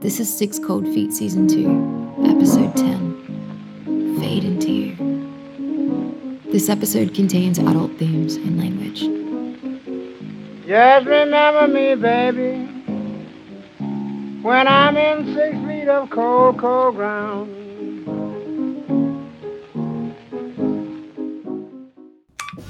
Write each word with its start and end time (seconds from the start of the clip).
This 0.00 0.20
is 0.20 0.32
Six 0.32 0.60
Cold 0.60 0.84
Feet 0.84 1.12
Season 1.12 1.48
2, 1.48 2.30
Episode 2.30 2.76
10 2.76 4.20
Fade 4.20 4.44
Into 4.44 4.70
You. 4.70 6.40
This 6.52 6.68
episode 6.68 7.16
contains 7.16 7.58
adult 7.58 7.90
themes 7.98 8.36
and 8.36 8.58
language. 8.58 9.00
Just 10.68 11.04
remember 11.04 11.66
me, 11.66 11.96
baby, 11.96 12.64
when 14.40 14.68
I'm 14.68 14.96
in 14.96 15.34
six 15.34 15.56
feet 15.66 15.88
of 15.88 16.10
cold, 16.10 16.58
cold 16.58 16.94
ground. 16.94 17.57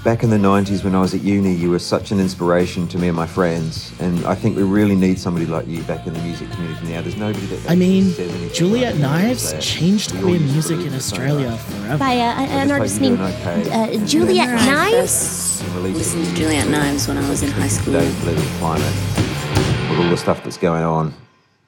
Back 0.09 0.23
in 0.23 0.31
the 0.31 0.39
90s 0.39 0.85
when 0.85 0.95
I 0.95 1.03
was 1.03 1.13
at 1.13 1.21
uni, 1.21 1.53
you 1.53 1.69
were 1.69 1.79
such 1.79 2.13
an 2.13 2.19
inspiration 2.19 2.89
to 2.89 2.99
me 2.99 3.09
and 3.09 3.15
my 3.15 3.27
friends. 3.27 3.93
And 4.01 4.25
I 4.25 4.35
think 4.35 4.57
we 4.57 4.63
really 4.63 4.97
need 4.97 5.19
somebody 5.19 5.45
like 5.45 5.67
you 5.67 5.83
back 5.83 6.07
in 6.07 6.15
the 6.15 6.23
music 6.23 6.51
community 6.53 6.95
now. 6.95 7.03
There's 7.03 7.19
nobody 7.19 7.45
that 7.49 7.71
I 7.71 7.75
mean, 7.75 8.15
Juliet 8.55 8.95
like. 8.95 9.03
Knives 9.03 9.53
That 9.53 9.61
changed 9.61 10.13
we 10.13 10.19
all 10.21 10.25
queer 10.25 10.41
music 10.41 10.81
in 10.81 10.95
Australia 10.95 11.55
forever. 11.59 11.99
by 11.99 12.13
a, 12.13 12.23
I 12.23 12.43
an 12.45 12.69
just 12.69 12.73
artist 12.73 12.99
hope 12.99 13.07
you're 13.07 13.19
named 13.19 13.35
okay. 13.35 14.01
uh, 14.03 14.07
Juliet 14.07 14.49
And 14.49 14.67
Knives. 14.67 15.61
and 15.61 15.83
listened 15.95 16.25
to 16.25 16.35
Juliet 16.35 16.69
Knives 16.69 17.07
when 17.07 17.19
I 17.19 17.29
was 17.29 17.43
in 17.43 17.51
high 17.51 17.69
school. 17.69 17.93
Today's 17.93 18.19
political 18.21 18.49
climate, 18.61 18.95
with 19.91 19.99
all 19.99 20.09
the 20.09 20.17
stuff 20.17 20.43
that's 20.43 20.57
going 20.57 20.85
on, 20.85 21.13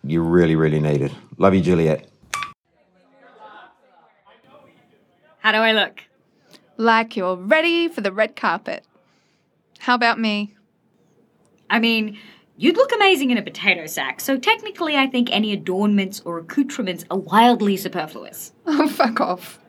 you 0.03 0.23
really, 0.23 0.57
really 0.57 0.81
need 0.81 1.03
it. 1.03 1.13
Love 1.37 1.55
you, 1.55 1.61
Juliet. 1.61 2.09
How 5.41 5.53
do 5.53 5.59
I 5.59 5.73
look? 5.73 6.05
Like 6.81 7.15
you're 7.15 7.37
ready 7.37 7.89
for 7.89 8.01
the 8.01 8.11
red 8.11 8.35
carpet. 8.35 8.87
How 9.81 9.95
about 9.95 10.19
me? 10.19 10.55
I 11.69 11.79
mean, 11.79 12.19
you'd 12.57 12.79
look 12.79 12.91
amazing 12.91 13.31
in 13.31 13.37
a 13.37 13.43
potato 13.43 13.85
sack, 13.85 14.19
so 14.19 14.39
technically 14.39 14.97
I 14.97 15.07
think 15.07 15.29
any 15.31 15.53
adornments 15.53 16.23
or 16.25 16.39
accoutrements 16.39 17.05
are 17.11 17.19
wildly 17.19 17.77
superfluous. 17.77 18.53
Oh, 18.67 18.89
fuck 18.89 19.21
off. 19.21 19.61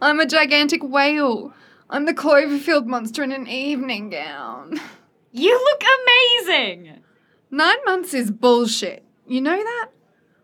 I'm 0.00 0.20
a 0.20 0.26
gigantic 0.26 0.82
whale. 0.82 1.52
I'm 1.90 2.06
the 2.06 2.14
Cloverfield 2.14 2.86
monster 2.86 3.22
in 3.22 3.32
an 3.32 3.46
evening 3.46 4.08
gown. 4.08 4.80
You 5.32 5.52
look 5.52 5.82
amazing! 5.82 7.00
Nine 7.50 7.84
months 7.84 8.14
is 8.14 8.30
bullshit. 8.30 9.04
You 9.26 9.42
know 9.42 9.56
that? 9.56 9.88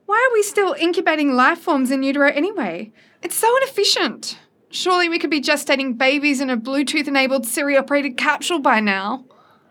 Why 0.05 0.29
are 0.29 0.35
we 0.35 0.43
still 0.43 0.75
incubating 0.79 1.33
life 1.33 1.61
forms 1.61 1.91
in 1.91 2.03
utero 2.03 2.31
anyway? 2.31 2.93
It's 3.23 3.37
so 3.37 3.57
inefficient. 3.59 4.37
Surely 4.71 5.09
we 5.09 5.19
could 5.19 5.31
be 5.31 5.41
gestating 5.41 5.99
babies 5.99 6.41
in 6.41 6.49
a 6.49 6.57
Bluetooth 6.57 7.09
enabled 7.09 7.45
Siri 7.45 7.77
operated 7.77 8.17
capsule 8.17 8.61
by 8.61 8.79
now. 8.79 9.25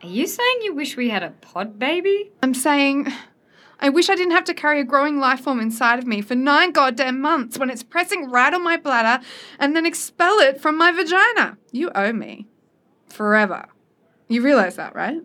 Are 0.03 0.09
you 0.09 0.27
saying 0.27 0.59
you 0.61 0.75
wish 0.75 0.97
we 0.97 1.09
had 1.09 1.23
a 1.23 1.29
pod 1.29 1.79
baby? 1.79 2.31
I'm 2.43 2.53
saying, 2.53 3.07
I 3.79 3.87
wish 3.87 4.09
I 4.09 4.15
didn't 4.15 4.33
have 4.33 4.43
to 4.45 4.53
carry 4.53 4.81
a 4.81 4.83
growing 4.83 5.17
life 5.17 5.39
form 5.39 5.61
inside 5.61 5.99
of 5.99 6.07
me 6.07 6.21
for 6.21 6.35
nine 6.35 6.73
goddamn 6.73 7.21
months 7.21 7.57
when 7.57 7.69
it's 7.69 7.81
pressing 7.81 8.29
right 8.29 8.53
on 8.53 8.61
my 8.61 8.75
bladder 8.75 9.23
and 9.57 9.73
then 9.73 9.85
expel 9.85 10.39
it 10.39 10.61
from 10.61 10.77
my 10.77 10.91
vagina. 10.91 11.57
You 11.71 11.91
owe 11.95 12.11
me. 12.11 12.47
Forever. 13.07 13.67
You 14.27 14.41
realize 14.41 14.75
that, 14.75 14.95
right? 14.95 15.21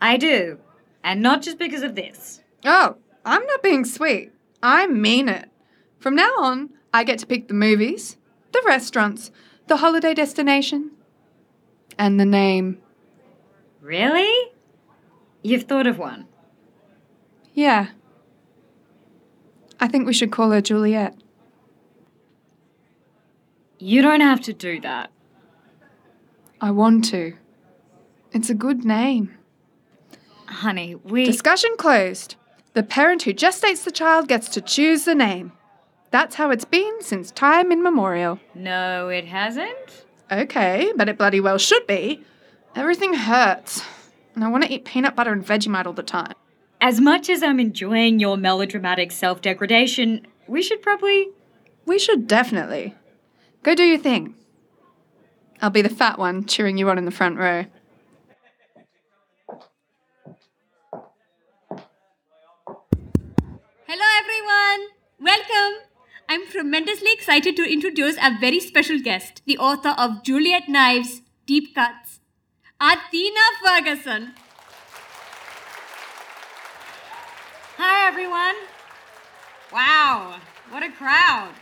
I 0.00 0.16
do. 0.16 0.58
And 1.02 1.22
not 1.22 1.42
just 1.42 1.58
because 1.58 1.82
of 1.82 1.96
this. 1.96 2.40
Oh, 2.64 2.96
I'm 3.24 3.44
not 3.46 3.62
being 3.64 3.84
sweet. 3.84 4.30
I 4.62 4.86
mean 4.86 5.28
it. 5.28 5.50
From 5.98 6.14
now 6.14 6.32
on, 6.38 6.70
I 6.94 7.02
get 7.02 7.18
to 7.18 7.26
pick 7.26 7.48
the 7.48 7.54
movies, 7.54 8.16
the 8.52 8.62
restaurants, 8.64 9.30
the 9.66 9.78
holiday 9.78 10.14
destination, 10.14 10.90
and 11.98 12.18
the 12.18 12.24
name. 12.24 12.78
Really? 13.80 14.52
You've 15.42 15.64
thought 15.64 15.86
of 15.86 15.98
one. 15.98 16.26
Yeah. 17.52 17.88
I 19.80 19.88
think 19.88 20.06
we 20.06 20.12
should 20.12 20.30
call 20.30 20.50
her 20.50 20.60
Juliet. 20.60 21.16
You 23.78 24.00
don't 24.00 24.20
have 24.20 24.40
to 24.42 24.52
do 24.52 24.80
that. 24.80 25.10
I 26.60 26.70
want 26.70 27.04
to. 27.06 27.34
It's 28.30 28.48
a 28.48 28.54
good 28.54 28.84
name. 28.84 29.36
Honey, 30.46 30.94
we. 30.94 31.24
Discussion 31.24 31.70
closed. 31.76 32.36
The 32.74 32.84
parent 32.84 33.24
who 33.24 33.34
gestates 33.34 33.82
the 33.84 33.90
child 33.90 34.28
gets 34.28 34.48
to 34.50 34.60
choose 34.60 35.04
the 35.04 35.14
name. 35.14 35.52
That's 36.12 36.34
how 36.34 36.50
it's 36.50 36.66
been 36.66 37.02
since 37.02 37.30
time 37.30 37.72
immemorial. 37.72 38.38
no, 38.54 39.08
it 39.08 39.24
hasn't? 39.24 40.04
Okay, 40.30 40.92
but 40.94 41.08
it 41.08 41.16
bloody 41.18 41.40
well 41.40 41.58
should 41.58 41.86
be. 41.86 42.22
Everything 42.76 43.14
hurts. 43.14 43.82
And 44.34 44.44
I 44.44 44.48
want 44.48 44.64
to 44.64 44.72
eat 44.72 44.84
peanut 44.84 45.16
butter 45.16 45.32
and 45.32 45.44
Vegemite 45.44 45.86
all 45.86 45.92
the 45.94 46.02
time. 46.02 46.34
As 46.80 47.00
much 47.00 47.30
as 47.30 47.42
I'm 47.42 47.58
enjoying 47.58 48.18
your 48.18 48.36
melodramatic 48.36 49.10
self 49.10 49.40
degradation, 49.40 50.26
we 50.46 50.62
should 50.62 50.82
probably. 50.82 51.30
We 51.86 51.98
should 51.98 52.26
definitely. 52.28 52.94
Go 53.62 53.74
do 53.74 53.84
your 53.84 53.98
thing. 53.98 54.34
I'll 55.62 55.70
be 55.70 55.82
the 55.82 55.88
fat 55.88 56.18
one 56.18 56.44
cheering 56.44 56.76
you 56.76 56.90
on 56.90 56.98
in 56.98 57.04
the 57.06 57.10
front 57.10 57.38
row. 57.38 57.64
Hello 63.86 64.06
everyone! 64.18 64.88
Welcome! 65.20 65.91
I'm 66.32 66.48
tremendously 66.48 67.12
excited 67.12 67.56
to 67.56 67.70
introduce 67.70 68.16
a 68.16 68.34
very 68.40 68.58
special 68.58 68.98
guest, 68.98 69.42
the 69.44 69.58
author 69.58 69.90
of 69.98 70.22
Juliet 70.22 70.66
Knives 70.66 71.20
Deep 71.44 71.74
Cuts, 71.74 72.20
Athena 72.80 73.40
Ferguson. 73.62 74.32
Hi, 77.76 78.08
everyone. 78.08 78.54
Wow, 79.74 80.40
what 80.70 80.82
a 80.82 80.90
crowd. 80.90 81.52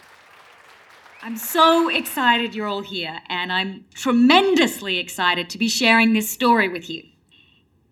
I'm 1.20 1.36
so 1.36 1.88
excited 1.88 2.54
you're 2.54 2.68
all 2.68 2.82
here, 2.82 3.22
and 3.28 3.52
I'm 3.52 3.86
tremendously 3.92 4.98
excited 4.98 5.50
to 5.50 5.58
be 5.58 5.68
sharing 5.68 6.12
this 6.12 6.30
story 6.30 6.68
with 6.68 6.88
you. 6.88 7.02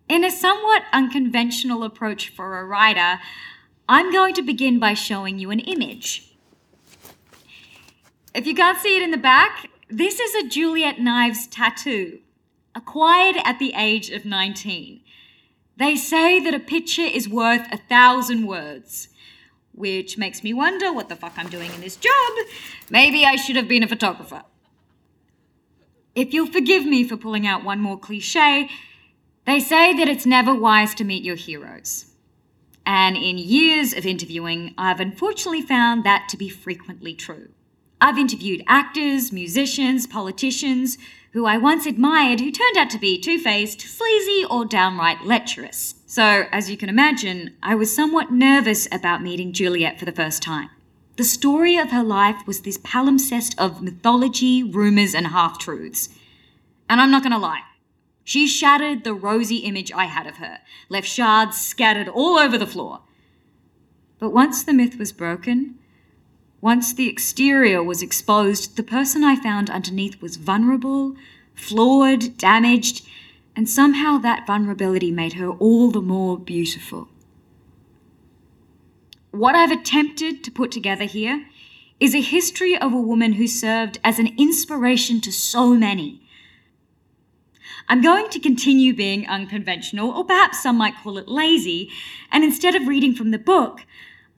In 0.08 0.22
a 0.22 0.30
somewhat 0.30 0.84
unconventional 0.92 1.82
approach 1.82 2.28
for 2.28 2.56
a 2.56 2.64
writer, 2.64 3.18
I'm 3.88 4.12
going 4.12 4.34
to 4.34 4.42
begin 4.42 4.78
by 4.78 4.94
showing 4.94 5.40
you 5.40 5.50
an 5.50 5.58
image. 5.58 6.27
If 8.34 8.46
you 8.46 8.54
can't 8.54 8.78
see 8.78 8.96
it 8.96 9.02
in 9.02 9.10
the 9.10 9.16
back, 9.16 9.70
this 9.88 10.20
is 10.20 10.34
a 10.34 10.48
Juliet 10.48 11.00
Knives 11.00 11.46
tattoo, 11.46 12.20
acquired 12.74 13.36
at 13.42 13.58
the 13.58 13.72
age 13.74 14.10
of 14.10 14.26
19. 14.26 15.00
They 15.76 15.96
say 15.96 16.38
that 16.40 16.54
a 16.54 16.60
picture 16.60 17.02
is 17.02 17.28
worth 17.28 17.66
a 17.72 17.78
thousand 17.78 18.46
words, 18.46 19.08
which 19.72 20.18
makes 20.18 20.42
me 20.42 20.52
wonder 20.52 20.92
what 20.92 21.08
the 21.08 21.16
fuck 21.16 21.32
I'm 21.36 21.48
doing 21.48 21.72
in 21.72 21.80
this 21.80 21.96
job. 21.96 22.32
Maybe 22.90 23.24
I 23.24 23.36
should 23.36 23.56
have 23.56 23.68
been 23.68 23.82
a 23.82 23.88
photographer. 23.88 24.42
If 26.14 26.34
you'll 26.34 26.52
forgive 26.52 26.84
me 26.84 27.04
for 27.04 27.16
pulling 27.16 27.46
out 27.46 27.64
one 27.64 27.80
more 27.80 27.98
cliche, 27.98 28.68
they 29.46 29.60
say 29.60 29.96
that 29.96 30.08
it's 30.08 30.26
never 30.26 30.52
wise 30.52 30.94
to 30.96 31.04
meet 31.04 31.22
your 31.22 31.36
heroes. 31.36 32.06
And 32.84 33.16
in 33.16 33.38
years 33.38 33.94
of 33.94 34.04
interviewing, 34.04 34.74
I've 34.76 35.00
unfortunately 35.00 35.62
found 35.62 36.04
that 36.04 36.28
to 36.30 36.36
be 36.36 36.48
frequently 36.48 37.14
true. 37.14 37.50
I've 38.00 38.19
interviewed 38.19 38.62
actors, 38.69 39.32
musicians, 39.32 40.06
politicians 40.06 40.98
who 41.32 41.47
I 41.47 41.59
once 41.59 41.84
admired 41.84 42.41
who 42.41 42.50
turned 42.50 42.76
out 42.76 42.91
to 42.91 42.98
be 42.98 43.20
two 43.20 43.38
faced, 43.38 43.81
sleazy, 43.81 44.44
or 44.48 44.64
downright 44.64 45.25
lecherous. 45.25 45.97
So, 46.06 46.44
as 46.53 46.70
you 46.70 46.76
can 46.76 46.88
imagine, 46.88 47.56
I 47.62 47.75
was 47.75 47.94
somewhat 47.94 48.32
nervous 48.32 48.88
about 48.92 49.22
meeting 49.22 49.53
Juliet 49.53 49.98
for 49.98 50.04
the 50.04 50.12
first 50.12 50.42
time. 50.42 50.70
The 51.16 51.25
story 51.25 51.76
of 51.76 51.91
her 51.91 52.04
life 52.04 52.47
was 52.47 52.60
this 52.60 52.78
palimpsest 52.78 53.54
of 53.58 53.82
mythology, 53.82 54.62
rumours, 54.62 55.14
and 55.14 55.26
half 55.26 55.58
truths. 55.58 56.08
And 56.88 57.00
I'm 57.00 57.10
not 57.10 57.25
gonna 57.25 57.38
lie, 57.38 57.62
she 58.28 58.47
shattered 58.47 59.04
the 59.04 59.14
rosy 59.14 59.56
image 59.56 59.91
I 59.91 60.04
had 60.04 60.26
of 60.26 60.37
her, 60.37 60.58
left 60.91 61.08
shards 61.08 61.58
scattered 61.58 62.08
all 62.08 62.38
over 62.38 62.58
the 62.58 62.66
floor. 62.66 63.00
But 64.19 64.34
once 64.34 64.62
the 64.62 64.75
myth 64.75 64.99
was 64.99 65.12
broken, 65.12 65.77
once 66.60 66.93
the 66.93 67.08
exterior 67.08 67.82
was 67.82 68.02
exposed, 68.02 68.76
the 68.76 68.82
person 68.82 69.22
I 69.22 69.37
found 69.37 69.70
underneath 69.70 70.20
was 70.20 70.37
vulnerable, 70.37 71.14
flawed, 71.55 72.37
damaged, 72.37 73.06
and 73.55 73.69
somehow 73.69 74.19
that 74.19 74.46
vulnerability 74.46 75.10
made 75.10 75.34
her 75.34 75.50
all 75.50 75.90
the 75.90 76.00
more 76.00 76.38
beautiful. 76.38 77.08
What 79.31 79.55
I've 79.55 79.70
attempted 79.70 80.43
to 80.44 80.50
put 80.50 80.72
together 80.72 81.05
here 81.05 81.46
is 82.00 82.14
a 82.14 82.20
history 82.20 82.76
of 82.76 82.93
a 82.93 83.00
woman 83.00 83.34
who 83.34 83.46
served 83.46 83.99
as 84.02 84.19
an 84.19 84.34
inspiration 84.38 85.20
to 85.20 85.32
so 85.32 85.75
many. 85.75 86.22
I'm 87.88 88.02
going 88.02 88.31
to 88.31 88.40
continue 88.40 88.94
being 88.94 89.26
unconventional, 89.26 90.10
or 90.10 90.25
perhaps 90.25 90.62
some 90.62 90.76
might 90.76 90.96
call 91.02 91.19
it 91.19 91.28
lazy, 91.28 91.90
and 92.31 92.44
instead 92.44 92.75
of 92.75 92.87
reading 92.87 93.14
from 93.14 93.31
the 93.31 93.38
book, 93.38 93.87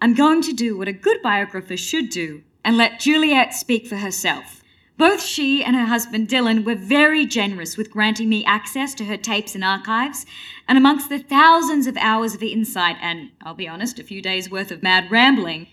I'm 0.00 0.14
going 0.14 0.43
to 0.43 0.52
do 0.52 0.76
what 0.76 0.88
a 0.88 0.93
good 0.93 1.23
biographer 1.23 1.76
should 1.76 2.08
do 2.11 2.43
and 2.64 2.76
let 2.76 3.00
Juliet 3.00 3.55
speak 3.55 3.87
for 3.87 3.97
herself 3.97 4.61
Both 5.00 5.23
she 5.23 5.64
and 5.64 5.75
her 5.76 5.87
husband 5.87 6.29
Dylan 6.29 6.62
were 6.62 6.75
very 6.75 7.25
generous 7.25 7.79
with 7.79 7.91
granting 7.91 8.29
me 8.29 8.44
access 8.44 8.93
to 8.97 9.06
her 9.06 9.17
tapes 9.17 9.55
and 9.55 9.64
archives, 9.64 10.26
and 10.69 10.76
amongst 10.76 11.08
the 11.08 11.19
thousands 11.19 11.87
of 11.87 11.97
hours 11.97 12.35
of 12.35 12.43
insight 12.43 12.99
and, 13.00 13.31
I'll 13.41 13.55
be 13.55 13.67
honest, 13.67 13.99
a 13.99 14.05
few 14.05 14.20
days' 14.20 14.50
worth 14.50 14.70
of 14.70 14.82
mad 14.82 15.11
rambling, 15.11 15.69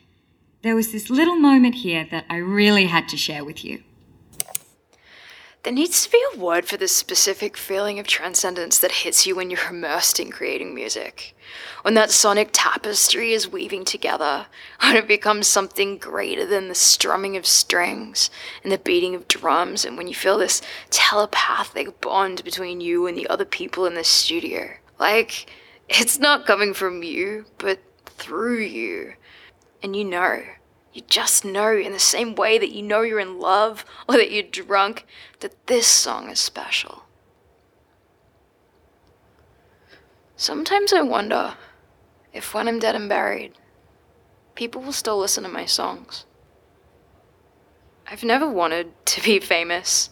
there 0.62 0.78
was 0.78 0.94
this 0.94 1.10
little 1.10 1.36
moment 1.36 1.76
here 1.76 2.08
that 2.10 2.24
I 2.30 2.38
really 2.38 2.86
had 2.86 3.10
to 3.10 3.18
share 3.18 3.44
with 3.44 3.66
you. 3.66 3.84
There 5.68 5.74
needs 5.74 6.06
to 6.06 6.10
be 6.10 6.24
a 6.34 6.40
word 6.40 6.64
for 6.64 6.78
this 6.78 6.96
specific 6.96 7.58
feeling 7.58 8.00
of 8.00 8.08
transcendence 8.08 8.78
that 8.78 9.04
hits 9.04 9.28
you 9.28 9.36
when 9.36 9.52
you're 9.52 9.68
immersed 9.70 10.18
in 10.18 10.32
creating 10.32 10.74
music. 10.74 11.36
When 11.82 11.94
that 11.96 12.10
sonic 12.10 12.52
tapestry 12.54 13.34
is 13.34 13.52
weaving 13.52 13.84
together, 13.84 14.46
when 14.80 14.96
it 14.96 15.10
becomes 15.10 15.46
something 15.46 15.98
greater 15.98 16.46
than 16.46 16.70
the 16.70 16.74
strumming 16.74 17.36
of 17.36 17.46
strings 17.46 18.30
and 18.64 18.72
the 18.72 18.78
beating 18.78 19.14
of 19.14 19.28
drums, 19.28 19.84
and 19.84 19.98
when 19.98 20.08
you 20.08 20.16
feel 20.16 20.38
this 20.38 20.62
telepathic 20.90 22.00
bond 22.00 22.46
between 22.46 22.80
you 22.80 23.06
and 23.06 23.18
the 23.18 23.28
other 23.28 23.44
people 23.44 23.86
in 23.86 23.96
the 23.96 24.06
studio. 24.06 24.70
Like, 24.98 25.54
it's 25.90 26.18
not 26.18 26.46
coming 26.46 26.74
from 26.74 27.04
you, 27.04 27.44
but 27.58 27.80
through 28.06 28.62
you. 28.62 29.16
And 29.84 29.98
you 29.98 30.06
know. 30.06 30.44
You 30.94 31.04
just 31.08 31.46
know 31.46 31.76
in 31.76 31.92
the 31.92 32.00
same 32.00 32.36
way 32.36 32.58
that 32.58 32.72
you 32.72 32.82
know 32.82 33.02
you're 33.02 33.20
in 33.20 33.40
love 33.40 33.86
or 34.10 34.16
that 34.16 34.32
you're 34.32 34.44
drunk 34.44 35.06
that 35.42 35.68
this 35.68 35.88
song 35.88 36.30
is 36.30 36.40
special. 36.40 37.04
Sometimes 40.36 40.94
I 40.94 41.02
wonder 41.02 41.56
if 42.34 42.54
when 42.54 42.68
I'm 42.68 42.80
dead 42.80 42.96
and 42.96 43.10
buried, 43.10 43.54
people 44.56 44.82
will 44.82 44.92
still 44.92 45.18
listen 45.18 45.44
to 45.44 45.50
my 45.50 45.66
songs. 45.66 46.26
I've 48.10 48.24
never 48.24 48.48
wanted 48.48 48.94
to 49.08 49.22
be 49.22 49.40
famous, 49.40 50.10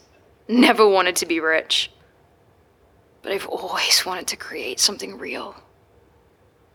never 0.48 0.88
wanted 0.88 1.16
to 1.18 1.26
be 1.26 1.40
rich, 1.40 1.92
but 3.22 3.32
I've 3.32 3.48
always 3.48 4.06
wanted 4.06 4.28
to 4.28 4.36
create 4.36 4.80
something 4.80 5.18
real, 5.18 5.56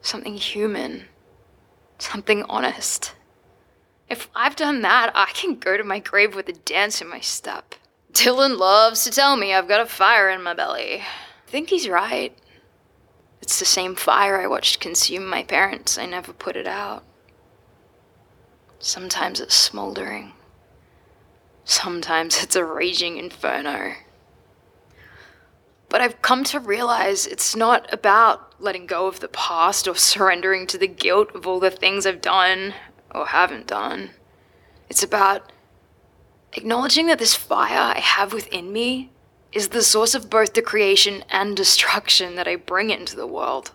something 0.00 0.34
human, 0.34 1.04
something 1.98 2.44
honest. 2.48 3.14
If 4.10 4.28
I've 4.34 4.56
done 4.56 4.82
that, 4.82 5.12
I 5.14 5.30
can 5.32 5.54
go 5.54 5.76
to 5.76 5.84
my 5.84 6.00
grave 6.00 6.34
with 6.34 6.48
a 6.48 6.52
dance 6.52 7.00
in 7.00 7.08
my 7.08 7.20
step. 7.20 7.76
Dylan 8.12 8.58
loves 8.58 9.04
to 9.04 9.10
tell 9.12 9.36
me 9.36 9.54
I've 9.54 9.68
got 9.68 9.80
a 9.80 9.86
fire 9.86 10.28
in 10.28 10.42
my 10.42 10.52
belly. 10.52 11.02
I 11.02 11.50
think 11.50 11.70
he's 11.70 11.88
right. 11.88 12.36
It's 13.40 13.60
the 13.60 13.64
same 13.64 13.94
fire 13.94 14.40
I 14.40 14.48
watched 14.48 14.80
consume 14.80 15.28
my 15.28 15.44
parents. 15.44 15.96
I 15.96 16.06
never 16.06 16.32
put 16.32 16.56
it 16.56 16.66
out. 16.66 17.04
Sometimes 18.80 19.40
it's 19.40 19.54
smoldering. 19.54 20.32
Sometimes 21.64 22.36
it's 22.42 22.56
a 22.56 22.64
raging 22.64 23.16
inferno. 23.16 23.94
But 25.88 26.00
I've 26.00 26.20
come 26.20 26.42
to 26.44 26.58
realize 26.58 27.26
it's 27.26 27.54
not 27.54 27.92
about 27.92 28.60
letting 28.60 28.86
go 28.86 29.06
of 29.06 29.20
the 29.20 29.28
past 29.28 29.86
or 29.86 29.94
surrendering 29.94 30.66
to 30.68 30.78
the 30.78 30.88
guilt 30.88 31.34
of 31.34 31.46
all 31.46 31.60
the 31.60 31.70
things 31.70 32.06
I've 32.06 32.20
done 32.20 32.74
or 33.14 33.26
haven't 33.26 33.66
done. 33.66 34.10
It's 34.88 35.02
about 35.02 35.52
acknowledging 36.52 37.06
that 37.06 37.18
this 37.18 37.34
fire 37.34 37.94
I 37.94 38.00
have 38.00 38.32
within 38.32 38.72
me 38.72 39.10
is 39.52 39.68
the 39.68 39.82
source 39.82 40.14
of 40.14 40.30
both 40.30 40.54
the 40.54 40.62
creation 40.62 41.24
and 41.30 41.56
destruction 41.56 42.36
that 42.36 42.48
I 42.48 42.56
bring 42.56 42.90
into 42.90 43.16
the 43.16 43.26
world. 43.26 43.72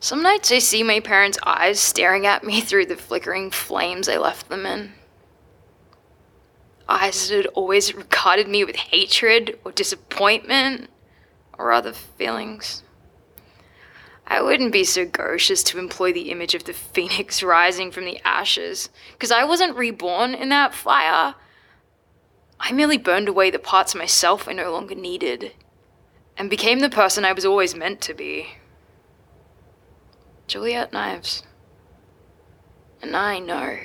Some 0.00 0.22
nights 0.22 0.52
I 0.52 0.58
see 0.58 0.82
my 0.82 1.00
parents' 1.00 1.38
eyes 1.44 1.80
staring 1.80 2.26
at 2.26 2.44
me 2.44 2.60
through 2.60 2.86
the 2.86 2.96
flickering 2.96 3.50
flames 3.50 4.08
I 4.08 4.18
left 4.18 4.48
them 4.48 4.66
in. 4.66 4.92
Eyes 6.86 7.28
that 7.28 7.36
had 7.36 7.46
always 7.46 7.94
regarded 7.94 8.46
me 8.46 8.64
with 8.64 8.76
hatred 8.76 9.58
or 9.64 9.72
disappointment 9.72 10.90
or 11.58 11.72
other 11.72 11.92
feelings. 11.92 12.82
I 14.26 14.40
wouldn't 14.40 14.72
be 14.72 14.84
so 14.84 15.04
gauche 15.04 15.50
as 15.50 15.62
to 15.64 15.78
employ 15.78 16.12
the 16.12 16.30
image 16.30 16.54
of 16.54 16.64
the 16.64 16.72
phoenix 16.94 17.42
rising 17.42 17.90
from 17.90 18.04
the 18.04 18.20
ashes, 18.24 18.88
because 19.12 19.30
I 19.30 19.44
wasn't 19.44 19.76
reborn 19.76 20.34
in 20.34 20.48
that 20.48 20.74
fire. 20.74 21.34
I 22.58 22.72
merely 22.72 22.98
burned 22.98 23.28
away 23.28 23.50
the 23.50 23.58
parts 23.58 23.94
of 23.94 23.98
myself 23.98 24.48
I 24.48 24.52
no 24.52 24.72
longer 24.72 24.94
needed, 24.94 25.52
and 26.36 26.48
became 26.48 26.80
the 26.80 26.88
person 26.88 27.24
I 27.24 27.32
was 27.32 27.44
always 27.44 27.74
meant 27.74 28.00
to 28.02 28.14
be. 28.14 28.56
Juliet 30.46 30.92
Knives. 30.92 31.42
And 33.02 33.16
I 33.16 33.38
know 33.38 33.78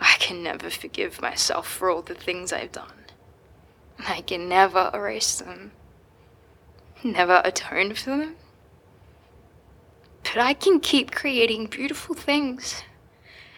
I 0.00 0.16
can 0.18 0.42
never 0.42 0.68
forgive 0.68 1.22
myself 1.22 1.66
for 1.66 1.88
all 1.88 2.02
the 2.02 2.14
things 2.14 2.52
I've 2.52 2.72
done. 2.72 3.06
I 4.06 4.20
can 4.20 4.48
never 4.48 4.90
erase 4.92 5.38
them, 5.38 5.72
never 7.02 7.40
atone 7.44 7.94
for 7.94 8.10
them. 8.10 8.36
But 10.24 10.38
I 10.38 10.54
can 10.54 10.80
keep 10.80 11.12
creating 11.12 11.66
beautiful 11.66 12.14
things. 12.14 12.82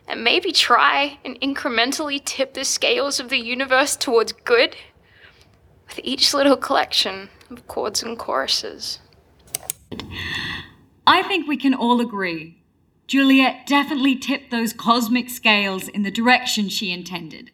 And 0.09 0.23
maybe 0.23 0.53
try 0.53 1.19
and 1.25 1.41
incrementally 1.41 2.25
tip 2.25 2.55
the 2.55 2.65
scales 2.65 3.19
of 3.19 3.29
the 3.29 3.39
universe 3.39 3.97
towards 3.97 4.33
good 4.33 4.77
with 5.89 6.01
each 6.05 6.33
little 6.33 6.57
collection 6.57 7.29
of 7.51 7.67
chords 7.67 8.03
and 8.03 8.17
choruses. 8.17 9.01
I 11.07 11.23
think 11.23 11.49
we 11.49 11.57
can 11.57 11.75
all 11.75 12.01
agree 12.01 12.57
Juliet 13.07 13.67
definitely 13.67 14.17
tipped 14.17 14.51
those 14.51 14.73
cosmic 14.73 15.31
scales 15.31 15.87
in 15.87 16.03
the 16.03 16.11
direction 16.11 16.69
she 16.69 16.91
intended. 16.91 17.53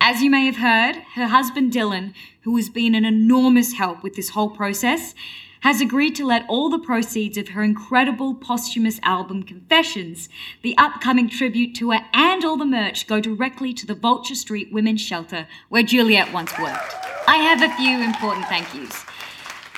As 0.00 0.20
you 0.20 0.30
may 0.30 0.46
have 0.46 0.56
heard, 0.56 0.96
her 1.14 1.28
husband 1.28 1.72
Dylan, 1.72 2.12
who 2.42 2.56
has 2.56 2.68
been 2.68 2.96
an 2.96 3.04
enormous 3.04 3.74
help 3.74 4.02
with 4.02 4.16
this 4.16 4.30
whole 4.30 4.50
process, 4.50 5.14
has 5.60 5.80
agreed 5.80 6.14
to 6.16 6.26
let 6.26 6.44
all 6.48 6.68
the 6.68 6.78
proceeds 6.78 7.36
of 7.36 7.48
her 7.48 7.62
incredible 7.62 8.34
posthumous 8.34 9.00
album 9.02 9.42
Confessions, 9.42 10.28
the 10.62 10.76
upcoming 10.76 11.28
tribute 11.28 11.74
to 11.76 11.90
her, 11.92 12.00
and 12.12 12.44
all 12.44 12.56
the 12.56 12.64
merch 12.64 13.06
go 13.06 13.20
directly 13.20 13.72
to 13.74 13.86
the 13.86 13.94
Vulture 13.94 14.34
Street 14.34 14.72
Women's 14.72 15.00
Shelter, 15.00 15.46
where 15.68 15.82
Juliet 15.82 16.32
once 16.32 16.58
worked. 16.58 16.94
I 17.26 17.36
have 17.36 17.62
a 17.62 17.74
few 17.76 18.00
important 18.00 18.46
thank 18.46 18.74
yous. 18.74 19.04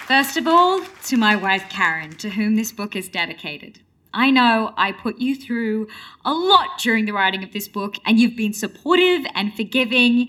First 0.07 0.37
of 0.37 0.47
all, 0.47 0.83
to 1.05 1.17
my 1.17 1.37
wife 1.37 1.67
Karen, 1.69 2.13
to 2.17 2.31
whom 2.31 2.57
this 2.57 2.73
book 2.73 2.97
is 2.97 3.09
dedicated. 3.09 3.81
I 4.13 4.31
know 4.31 4.73
I 4.77 4.93
put 4.93 5.19
you 5.19 5.37
through 5.37 5.89
a 6.25 6.33
lot 6.33 6.79
during 6.79 7.05
the 7.05 7.13
writing 7.13 7.45
of 7.45 7.53
this 7.53 7.69
book, 7.69 7.97
and 8.07 8.19
you've 8.19 8.37
been 8.37 8.55
supportive 8.55 9.27
and 9.35 9.55
forgiving, 9.55 10.29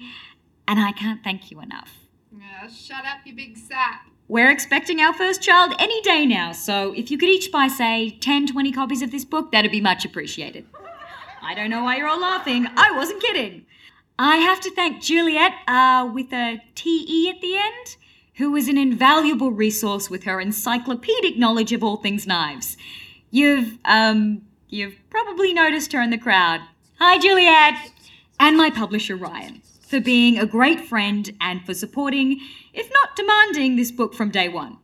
and 0.68 0.80
I 0.80 0.92
can't 0.92 1.24
thank 1.24 1.50
you 1.50 1.62
enough. 1.62 2.00
Shut 2.68 3.06
up, 3.06 3.20
you 3.26 3.34
big 3.34 3.58
sap. 3.58 4.09
We're 4.30 4.52
expecting 4.52 5.02
our 5.02 5.12
first 5.12 5.42
child 5.42 5.74
any 5.80 6.00
day 6.04 6.24
now, 6.24 6.52
so 6.52 6.94
if 6.94 7.10
you 7.10 7.18
could 7.18 7.30
each 7.30 7.52
buy, 7.52 7.68
say, 7.68 8.12
10, 8.22 8.46
20 8.46 8.72
copies 8.72 9.02
of 9.02 9.10
this 9.10 9.26
book, 9.26 9.52
that'd 9.52 9.72
be 9.72 9.82
much 9.82 10.06
appreciated. 10.06 10.68
I 11.42 11.56
don't 11.56 11.72
know 11.72 11.84
why 11.84 11.98
you're 11.98 12.08
all 12.08 12.22
laughing. 12.22 12.68
I 12.78 12.92
wasn't 12.96 13.24
kidding. 13.24 13.66
I 14.20 14.36
have 14.36 14.62
to 14.62 14.72
thank 14.76 15.02
Juliette, 15.02 15.56
uh, 15.68 16.08
with 16.14 16.32
a 16.32 16.62
T-E 16.76 17.28
at 17.28 17.42
the 17.42 17.56
end, 17.56 17.98
who 18.36 18.52
was 18.52 18.68
an 18.68 18.78
invaluable 18.78 19.52
resource 19.52 20.12
with 20.12 20.26
her 20.26 20.40
encyclopedic 20.40 21.36
knowledge 21.36 21.74
of 21.74 21.84
all 21.84 21.98
things 21.98 22.28
knives. 22.28 22.78
You've, 23.32 23.80
um, 23.86 24.44
you've 24.68 24.98
probably 25.10 25.56
noticed 25.56 25.92
her 25.94 26.04
in 26.04 26.12
the 26.12 26.20
crowd. 26.20 26.62
Hi, 27.00 27.18
Juliette! 27.18 27.92
And 28.40 28.56
my 28.58 28.70
publisher, 28.70 29.16
Ryan, 29.16 29.64
for 29.82 30.00
being 30.00 30.38
a 30.38 30.46
great 30.46 30.82
friend 30.82 31.32
and 31.42 31.66
for 31.66 31.74
supporting, 31.74 32.40
if 32.80 32.90
not 32.94 33.16
demanding, 33.16 33.76
this 33.76 33.92
book 33.92 34.14
from 34.14 34.32
day 34.32 34.48
one. 34.48 34.78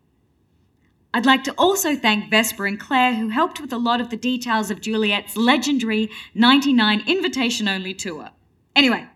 I'd 1.13 1.25
like 1.25 1.45
to 1.45 1.53
also 1.53 1.95
thank 1.95 2.29
Vesper 2.29 2.65
and 2.65 2.77
Claire, 2.77 3.15
who 3.15 3.29
helped 3.29 3.61
with 3.61 3.71
a 3.71 3.77
lot 3.77 4.01
of 4.01 4.09
the 4.09 4.17
details 4.17 4.69
of 4.69 4.81
Juliet's 4.81 5.37
legendary 5.37 6.11
99 6.33 7.03
invitation 7.07 7.69
only 7.69 7.93
tour. 7.93 8.31
Anyway, 8.75 9.07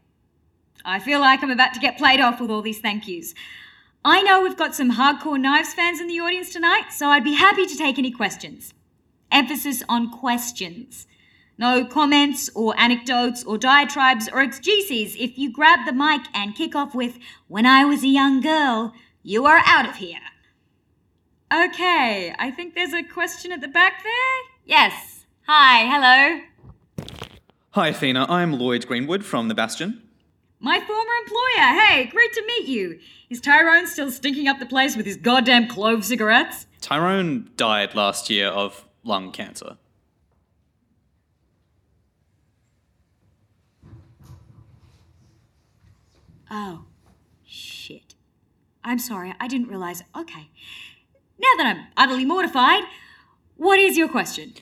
I 0.85 0.99
feel 0.99 1.19
like 1.19 1.43
I'm 1.43 1.51
about 1.51 1.73
to 1.73 1.81
get 1.81 1.97
played 1.97 2.21
off 2.21 2.39
with 2.39 2.49
all 2.49 2.61
these 2.61 2.79
thank 2.79 3.05
yous. 3.05 3.33
I 4.05 4.21
know 4.21 4.41
we've 4.41 4.55
got 4.55 4.73
some 4.73 4.93
hardcore 4.93 5.37
knives 5.37 5.73
fans 5.73 5.99
in 5.99 6.07
the 6.07 6.21
audience 6.21 6.53
tonight, 6.53 6.93
so 6.93 7.09
I'd 7.09 7.25
be 7.25 7.33
happy 7.33 7.65
to 7.65 7.77
take 7.77 7.99
any 7.99 8.11
questions. 8.11 8.73
Emphasis 9.29 9.83
on 9.89 10.09
questions. 10.09 11.05
No 11.59 11.83
comments 11.83 12.49
or 12.55 12.73
anecdotes 12.79 13.43
or 13.43 13.57
diatribes 13.57 14.29
or 14.29 14.41
exegeses. 14.41 15.17
If 15.19 15.37
you 15.37 15.51
grab 15.51 15.85
the 15.85 15.91
mic 15.91 16.21
and 16.33 16.55
kick 16.55 16.73
off 16.73 16.95
with, 16.95 17.19
When 17.49 17.65
I 17.65 17.83
was 17.83 18.01
a 18.01 18.07
young 18.07 18.39
girl, 18.39 18.93
you 19.23 19.45
are 19.45 19.61
out 19.65 19.85
of 19.85 19.97
here. 19.97 20.21
Okay, 21.53 22.33
I 22.39 22.49
think 22.49 22.75
there's 22.75 22.93
a 22.93 23.03
question 23.03 23.51
at 23.51 23.59
the 23.59 23.67
back 23.67 24.03
there. 24.03 24.37
Yes. 24.63 25.25
Hi, 25.47 25.83
hello. 25.83 26.39
Hi, 27.71 27.89
Athena. 27.89 28.25
I'm 28.29 28.53
Lloyd 28.53 28.87
Greenwood 28.87 29.25
from 29.25 29.49
The 29.49 29.53
Bastion. 29.53 30.01
My 30.61 30.79
former 30.79 31.11
employer. 31.25 31.77
Hey, 31.81 32.05
great 32.05 32.31
to 32.35 32.45
meet 32.45 32.67
you. 32.69 32.99
Is 33.29 33.41
Tyrone 33.41 33.85
still 33.85 34.11
stinking 34.11 34.47
up 34.47 34.59
the 34.59 34.65
place 34.65 34.95
with 34.95 35.05
his 35.05 35.17
goddamn 35.17 35.67
clove 35.67 36.05
cigarettes? 36.05 36.67
Tyrone 36.79 37.49
died 37.57 37.95
last 37.95 38.29
year 38.29 38.47
of 38.47 38.85
lung 39.03 39.33
cancer. 39.33 39.75
Oh, 46.49 46.85
shit. 47.45 48.15
I'm 48.83 48.99
sorry, 48.99 49.33
I 49.39 49.47
didn't 49.47 49.67
realize. 49.67 50.01
Okay. 50.17 50.49
Now 51.37 51.49
that 51.57 51.75
I'm 51.75 51.87
utterly 51.95 52.25
mortified, 52.25 52.83
what 53.57 53.79
is 53.79 53.97
your 53.97 54.07
question? 54.07 54.53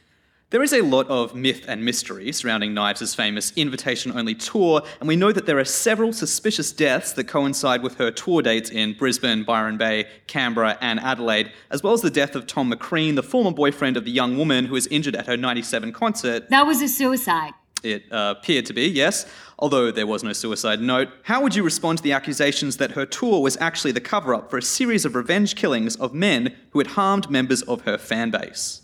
There 0.50 0.64
is 0.64 0.72
a 0.72 0.82
lot 0.82 1.08
of 1.10 1.36
myth 1.36 1.66
and 1.68 1.84
mystery 1.84 2.32
surrounding 2.32 2.74
Knives' 2.74 3.14
famous 3.14 3.52
invitation 3.58 4.18
only 4.18 4.34
tour, 4.34 4.82
and 5.02 5.08
we 5.10 5.18
know 5.18 5.34
that 5.34 5.46
there 5.46 5.60
are 5.60 5.66
several 5.66 6.14
suspicious 6.14 6.72
deaths 6.72 7.12
that 7.14 7.26
coincide 7.26 7.84
with 7.84 7.98
her 7.98 8.12
tour 8.12 8.42
dates 8.42 8.70
in 8.70 8.94
Brisbane, 8.94 9.44
Byron 9.44 9.78
Bay, 9.78 10.08
Canberra, 10.28 10.78
and 10.80 11.02
Adelaide, 11.02 11.52
as 11.70 11.84
well 11.84 11.94
as 11.94 12.02
the 12.02 12.10
death 12.10 12.34
of 12.34 12.48
Tom 12.48 12.72
McCrean, 12.72 13.16
the 13.16 13.24
former 13.24 13.52
boyfriend 13.52 13.98
of 13.98 14.06
the 14.06 14.12
young 14.12 14.38
woman 14.38 14.68
who 14.68 14.74
was 14.74 14.88
injured 14.88 15.18
at 15.18 15.28
her 15.28 15.36
97 15.36 15.92
concert. 15.92 16.50
That 16.50 16.66
was 16.66 16.82
a 16.82 16.88
suicide. 16.88 17.52
It 17.84 18.12
uh, 18.12 18.36
appeared 18.38 18.66
to 18.68 18.74
be, 18.74 18.88
yes, 18.88 19.26
although 19.60 19.92
there 19.92 20.08
was 20.08 20.24
no 20.24 20.34
suicide 20.34 20.82
note. 20.82 21.10
How 21.24 21.42
would 21.42 21.56
you 21.56 21.64
respond 21.64 22.00
to 22.00 22.04
the 22.04 22.12
accusations 22.12 22.78
that 22.78 22.92
her 22.92 23.06
tour 23.06 23.42
was 23.42 23.58
actually 23.58 23.92
the 23.92 24.02
cover 24.02 24.34
up 24.34 24.50
for 24.50 24.58
a 24.58 24.62
series 24.62 25.06
of 25.06 25.16
revenge 25.16 25.56
killings 25.56 25.96
of 25.96 26.14
men 26.14 26.56
who 26.72 26.80
had 26.80 26.88
harmed 26.88 27.30
members 27.30 27.62
of 27.64 27.82
her 27.82 27.98
fan 27.98 28.32
base? 28.32 28.82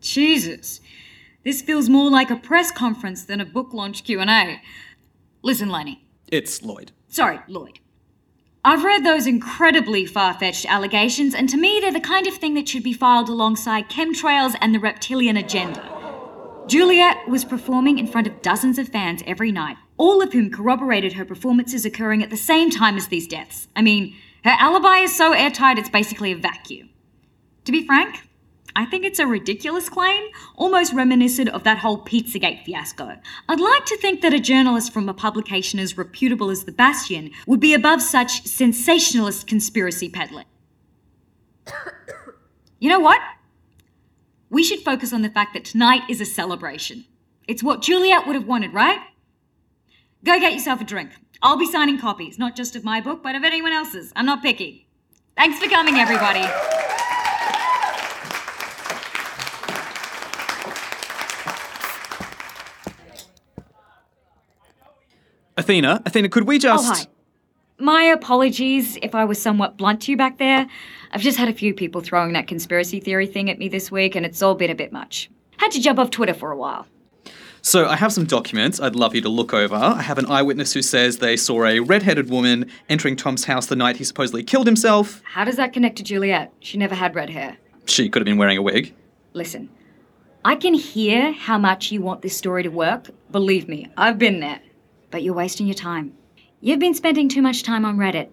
Jesus. 0.00 0.80
This 1.44 1.60
feels 1.60 1.88
more 1.88 2.10
like 2.10 2.30
a 2.30 2.36
press 2.36 2.70
conference 2.70 3.24
than 3.24 3.40
a 3.40 3.44
book 3.44 3.74
launch 3.74 4.04
Q&A. 4.04 4.60
Listen, 5.42 5.68
Lenny. 5.68 6.06
It's 6.28 6.62
Lloyd. 6.62 6.92
Sorry, 7.08 7.40
Lloyd. 7.48 7.80
I've 8.66 8.82
read 8.82 9.04
those 9.04 9.26
incredibly 9.26 10.06
far-fetched 10.06 10.64
allegations, 10.64 11.34
and 11.34 11.50
to 11.50 11.58
me 11.58 11.80
they're 11.80 11.92
the 11.92 12.00
kind 12.00 12.26
of 12.26 12.34
thing 12.34 12.54
that 12.54 12.66
should 12.66 12.82
be 12.82 12.94
filed 12.94 13.28
alongside 13.28 13.90
chemtrails 13.90 14.54
and 14.62 14.74
the 14.74 14.80
reptilian 14.80 15.36
agenda. 15.36 15.93
Juliet 16.66 17.28
was 17.28 17.44
performing 17.44 17.98
in 17.98 18.06
front 18.06 18.26
of 18.26 18.40
dozens 18.40 18.78
of 18.78 18.88
fans 18.88 19.22
every 19.26 19.52
night, 19.52 19.76
all 19.98 20.22
of 20.22 20.32
whom 20.32 20.50
corroborated 20.50 21.12
her 21.12 21.24
performances 21.24 21.84
occurring 21.84 22.22
at 22.22 22.30
the 22.30 22.36
same 22.36 22.70
time 22.70 22.96
as 22.96 23.08
these 23.08 23.26
deaths. 23.26 23.68
I 23.76 23.82
mean, 23.82 24.16
her 24.44 24.56
alibi 24.58 24.98
is 24.98 25.14
so 25.14 25.32
airtight 25.32 25.78
it's 25.78 25.90
basically 25.90 26.32
a 26.32 26.36
vacuum. 26.36 26.88
To 27.64 27.72
be 27.72 27.86
frank, 27.86 28.22
I 28.74 28.86
think 28.86 29.04
it's 29.04 29.18
a 29.18 29.26
ridiculous 29.26 29.90
claim, 29.90 30.22
almost 30.56 30.94
reminiscent 30.94 31.50
of 31.50 31.64
that 31.64 31.78
whole 31.78 32.02
Pizzagate 32.02 32.64
fiasco. 32.64 33.16
I'd 33.48 33.60
like 33.60 33.84
to 33.86 33.98
think 33.98 34.22
that 34.22 34.32
a 34.32 34.40
journalist 34.40 34.92
from 34.92 35.08
a 35.08 35.14
publication 35.14 35.78
as 35.78 35.98
reputable 35.98 36.50
as 36.50 36.64
The 36.64 36.72
Bastion 36.72 37.30
would 37.46 37.60
be 37.60 37.74
above 37.74 38.00
such 38.00 38.46
sensationalist 38.46 39.46
conspiracy 39.46 40.08
peddling. 40.08 40.46
you 42.80 42.88
know 42.88 43.00
what? 43.00 43.20
We 44.54 44.62
should 44.62 44.82
focus 44.82 45.12
on 45.12 45.22
the 45.22 45.30
fact 45.30 45.52
that 45.54 45.64
tonight 45.64 46.02
is 46.08 46.20
a 46.20 46.24
celebration. 46.24 47.06
It's 47.48 47.60
what 47.60 47.82
Juliet 47.82 48.24
would 48.24 48.36
have 48.36 48.46
wanted, 48.46 48.72
right? 48.72 49.00
Go 50.22 50.38
get 50.38 50.52
yourself 50.52 50.80
a 50.80 50.84
drink. 50.84 51.10
I'll 51.42 51.56
be 51.56 51.66
signing 51.66 51.98
copies, 51.98 52.38
not 52.38 52.54
just 52.54 52.76
of 52.76 52.84
my 52.84 53.00
book, 53.00 53.20
but 53.20 53.34
of 53.34 53.42
anyone 53.42 53.72
else's. 53.72 54.12
I'm 54.14 54.26
not 54.26 54.42
picky. 54.42 54.86
Thanks 55.36 55.58
for 55.58 55.68
coming, 55.68 55.96
everybody. 55.96 56.48
Athena, 65.56 66.00
Athena, 66.06 66.28
could 66.28 66.46
we 66.46 66.60
just. 66.60 66.84
Oh, 66.84 66.94
hi. 66.94 67.13
My 67.84 68.04
apologies 68.04 68.96
if 69.02 69.14
I 69.14 69.26
was 69.26 69.38
somewhat 69.38 69.76
blunt 69.76 70.00
to 70.02 70.10
you 70.10 70.16
back 70.16 70.38
there. 70.38 70.66
I've 71.12 71.20
just 71.20 71.36
had 71.36 71.50
a 71.50 71.52
few 71.52 71.74
people 71.74 72.00
throwing 72.00 72.32
that 72.32 72.46
conspiracy 72.48 72.98
theory 72.98 73.26
thing 73.26 73.50
at 73.50 73.58
me 73.58 73.68
this 73.68 73.90
week, 73.90 74.14
and 74.14 74.24
it's 74.24 74.40
all 74.40 74.54
been 74.54 74.70
a 74.70 74.74
bit 74.74 74.90
much. 74.90 75.30
Had 75.58 75.70
to 75.72 75.82
jump 75.82 75.98
off 75.98 76.08
Twitter 76.08 76.32
for 76.32 76.50
a 76.50 76.56
while. 76.56 76.86
So, 77.60 77.86
I 77.86 77.96
have 77.96 78.10
some 78.10 78.24
documents 78.24 78.80
I'd 78.80 78.96
love 78.96 79.14
you 79.14 79.20
to 79.20 79.28
look 79.28 79.52
over. 79.52 79.74
I 79.74 80.00
have 80.00 80.16
an 80.16 80.24
eyewitness 80.30 80.72
who 80.72 80.80
says 80.80 81.18
they 81.18 81.36
saw 81.36 81.66
a 81.66 81.80
red 81.80 82.02
headed 82.02 82.30
woman 82.30 82.70
entering 82.88 83.16
Tom's 83.16 83.44
house 83.44 83.66
the 83.66 83.76
night 83.76 83.98
he 83.98 84.04
supposedly 84.04 84.42
killed 84.42 84.66
himself. 84.66 85.20
How 85.22 85.44
does 85.44 85.56
that 85.56 85.74
connect 85.74 85.96
to 85.96 86.02
Juliet? 86.02 86.54
She 86.60 86.78
never 86.78 86.94
had 86.94 87.14
red 87.14 87.28
hair. 87.28 87.58
She 87.84 88.08
could 88.08 88.22
have 88.22 88.24
been 88.24 88.38
wearing 88.38 88.56
a 88.56 88.62
wig. 88.62 88.94
Listen, 89.34 89.68
I 90.42 90.56
can 90.56 90.72
hear 90.72 91.32
how 91.32 91.58
much 91.58 91.92
you 91.92 92.00
want 92.00 92.22
this 92.22 92.34
story 92.34 92.62
to 92.62 92.70
work. 92.70 93.10
Believe 93.30 93.68
me, 93.68 93.90
I've 93.98 94.18
been 94.18 94.40
there. 94.40 94.60
But 95.10 95.22
you're 95.22 95.34
wasting 95.34 95.66
your 95.66 95.74
time. 95.74 96.14
You've 96.64 96.78
been 96.78 96.94
spending 96.94 97.28
too 97.28 97.42
much 97.42 97.62
time 97.62 97.84
on 97.84 97.98
Reddit. 97.98 98.30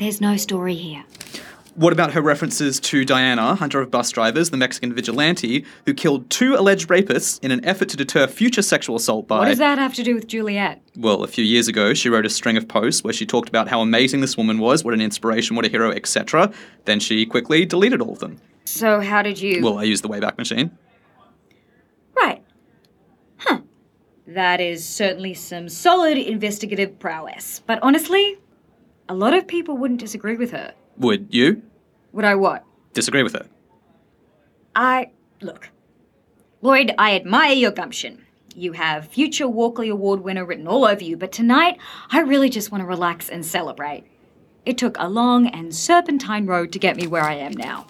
There's 0.00 0.20
no 0.20 0.36
story 0.36 0.74
here. 0.74 1.04
What 1.76 1.92
about 1.92 2.10
her 2.10 2.20
references 2.20 2.80
to 2.80 3.04
Diana, 3.04 3.54
hunter 3.54 3.80
of 3.80 3.88
bus 3.88 4.10
drivers, 4.10 4.50
the 4.50 4.56
Mexican 4.56 4.92
vigilante, 4.92 5.64
who 5.86 5.94
killed 5.94 6.28
two 6.28 6.56
alleged 6.56 6.88
rapists 6.88 7.38
in 7.40 7.52
an 7.52 7.64
effort 7.64 7.88
to 7.90 7.96
deter 7.96 8.26
future 8.26 8.62
sexual 8.62 8.96
assault 8.96 9.28
by. 9.28 9.38
What 9.38 9.44
does 9.44 9.58
that 9.58 9.78
have 9.78 9.94
to 9.94 10.02
do 10.02 10.16
with 10.16 10.26
Juliet? 10.26 10.82
Well, 10.96 11.22
a 11.22 11.28
few 11.28 11.44
years 11.44 11.68
ago, 11.68 11.94
she 11.94 12.08
wrote 12.08 12.26
a 12.26 12.30
string 12.30 12.56
of 12.56 12.66
posts 12.66 13.04
where 13.04 13.12
she 13.12 13.24
talked 13.24 13.48
about 13.48 13.68
how 13.68 13.80
amazing 13.80 14.22
this 14.22 14.36
woman 14.36 14.58
was, 14.58 14.82
what 14.82 14.92
an 14.92 15.00
inspiration, 15.00 15.54
what 15.54 15.64
a 15.64 15.68
hero, 15.68 15.92
etc. 15.92 16.52
Then 16.84 16.98
she 16.98 17.24
quickly 17.26 17.64
deleted 17.64 18.02
all 18.02 18.14
of 18.14 18.18
them. 18.18 18.40
So, 18.64 18.98
how 19.00 19.22
did 19.22 19.40
you. 19.40 19.62
Well, 19.62 19.78
I 19.78 19.84
used 19.84 20.02
the 20.02 20.08
Wayback 20.08 20.36
Machine. 20.36 20.76
Right. 22.16 22.42
That 24.28 24.60
is 24.60 24.86
certainly 24.86 25.32
some 25.32 25.70
solid 25.70 26.18
investigative 26.18 26.98
prowess. 26.98 27.62
But 27.66 27.78
honestly, 27.82 28.36
a 29.08 29.14
lot 29.14 29.32
of 29.32 29.48
people 29.48 29.78
wouldn't 29.78 30.00
disagree 30.00 30.36
with 30.36 30.50
her. 30.50 30.74
Would 30.98 31.28
you 31.30 31.62
Would 32.12 32.26
I 32.26 32.34
what? 32.34 32.62
disagree 32.92 33.22
with 33.22 33.32
her? 33.32 33.46
I. 34.76 35.12
Look. 35.40 35.70
Lloyd, 36.60 36.92
I 36.98 37.16
admire 37.16 37.52
your 37.54 37.70
gumption. 37.70 38.26
You 38.54 38.72
have 38.72 39.08
future 39.08 39.48
Walkley 39.48 39.88
Award 39.88 40.20
winner 40.20 40.44
written 40.44 40.66
all 40.66 40.84
over 40.84 41.02
you, 41.02 41.16
but 41.16 41.32
tonight, 41.32 41.78
I 42.10 42.20
really 42.20 42.50
just 42.50 42.70
want 42.70 42.82
to 42.82 42.86
relax 42.86 43.30
and 43.30 43.46
celebrate. 43.46 44.04
It 44.66 44.76
took 44.76 44.96
a 44.98 45.08
long 45.08 45.46
and 45.46 45.74
serpentine 45.74 46.44
road 46.44 46.72
to 46.72 46.78
get 46.78 46.96
me 46.96 47.06
where 47.06 47.22
I 47.22 47.34
am 47.34 47.52
now. 47.52 47.86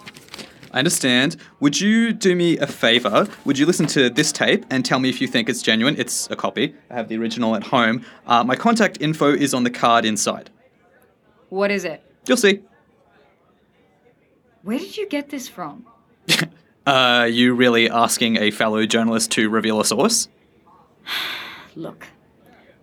I 0.71 0.79
understand. 0.79 1.37
Would 1.59 1.79
you 1.81 2.13
do 2.13 2.35
me 2.35 2.57
a 2.57 2.67
favor? 2.67 3.27
Would 3.45 3.57
you 3.57 3.65
listen 3.65 3.87
to 3.87 4.09
this 4.09 4.31
tape 4.31 4.65
and 4.69 4.85
tell 4.85 4.99
me 4.99 5.09
if 5.09 5.19
you 5.21 5.27
think 5.27 5.49
it's 5.49 5.61
genuine? 5.61 5.95
It's 5.97 6.29
a 6.29 6.35
copy. 6.35 6.75
I 6.89 6.95
have 6.95 7.07
the 7.07 7.17
original 7.17 7.55
at 7.55 7.63
home. 7.63 8.05
Uh, 8.27 8.43
my 8.43 8.55
contact 8.55 9.01
info 9.01 9.33
is 9.33 9.53
on 9.53 9.63
the 9.63 9.71
card 9.71 10.05
inside. 10.05 10.49
What 11.49 11.71
is 11.71 11.85
it? 11.85 12.03
You'll 12.27 12.37
see. 12.37 12.61
Where 14.61 14.77
did 14.77 14.97
you 14.97 15.07
get 15.07 15.29
this 15.29 15.47
from? 15.47 15.85
Are 16.85 17.27
you 17.39 17.55
really 17.55 17.89
asking 17.89 18.37
a 18.37 18.51
fellow 18.51 18.85
journalist 18.85 19.31
to 19.31 19.49
reveal 19.49 19.79
a 19.79 19.85
source? 19.85 20.27
Look, 21.75 22.07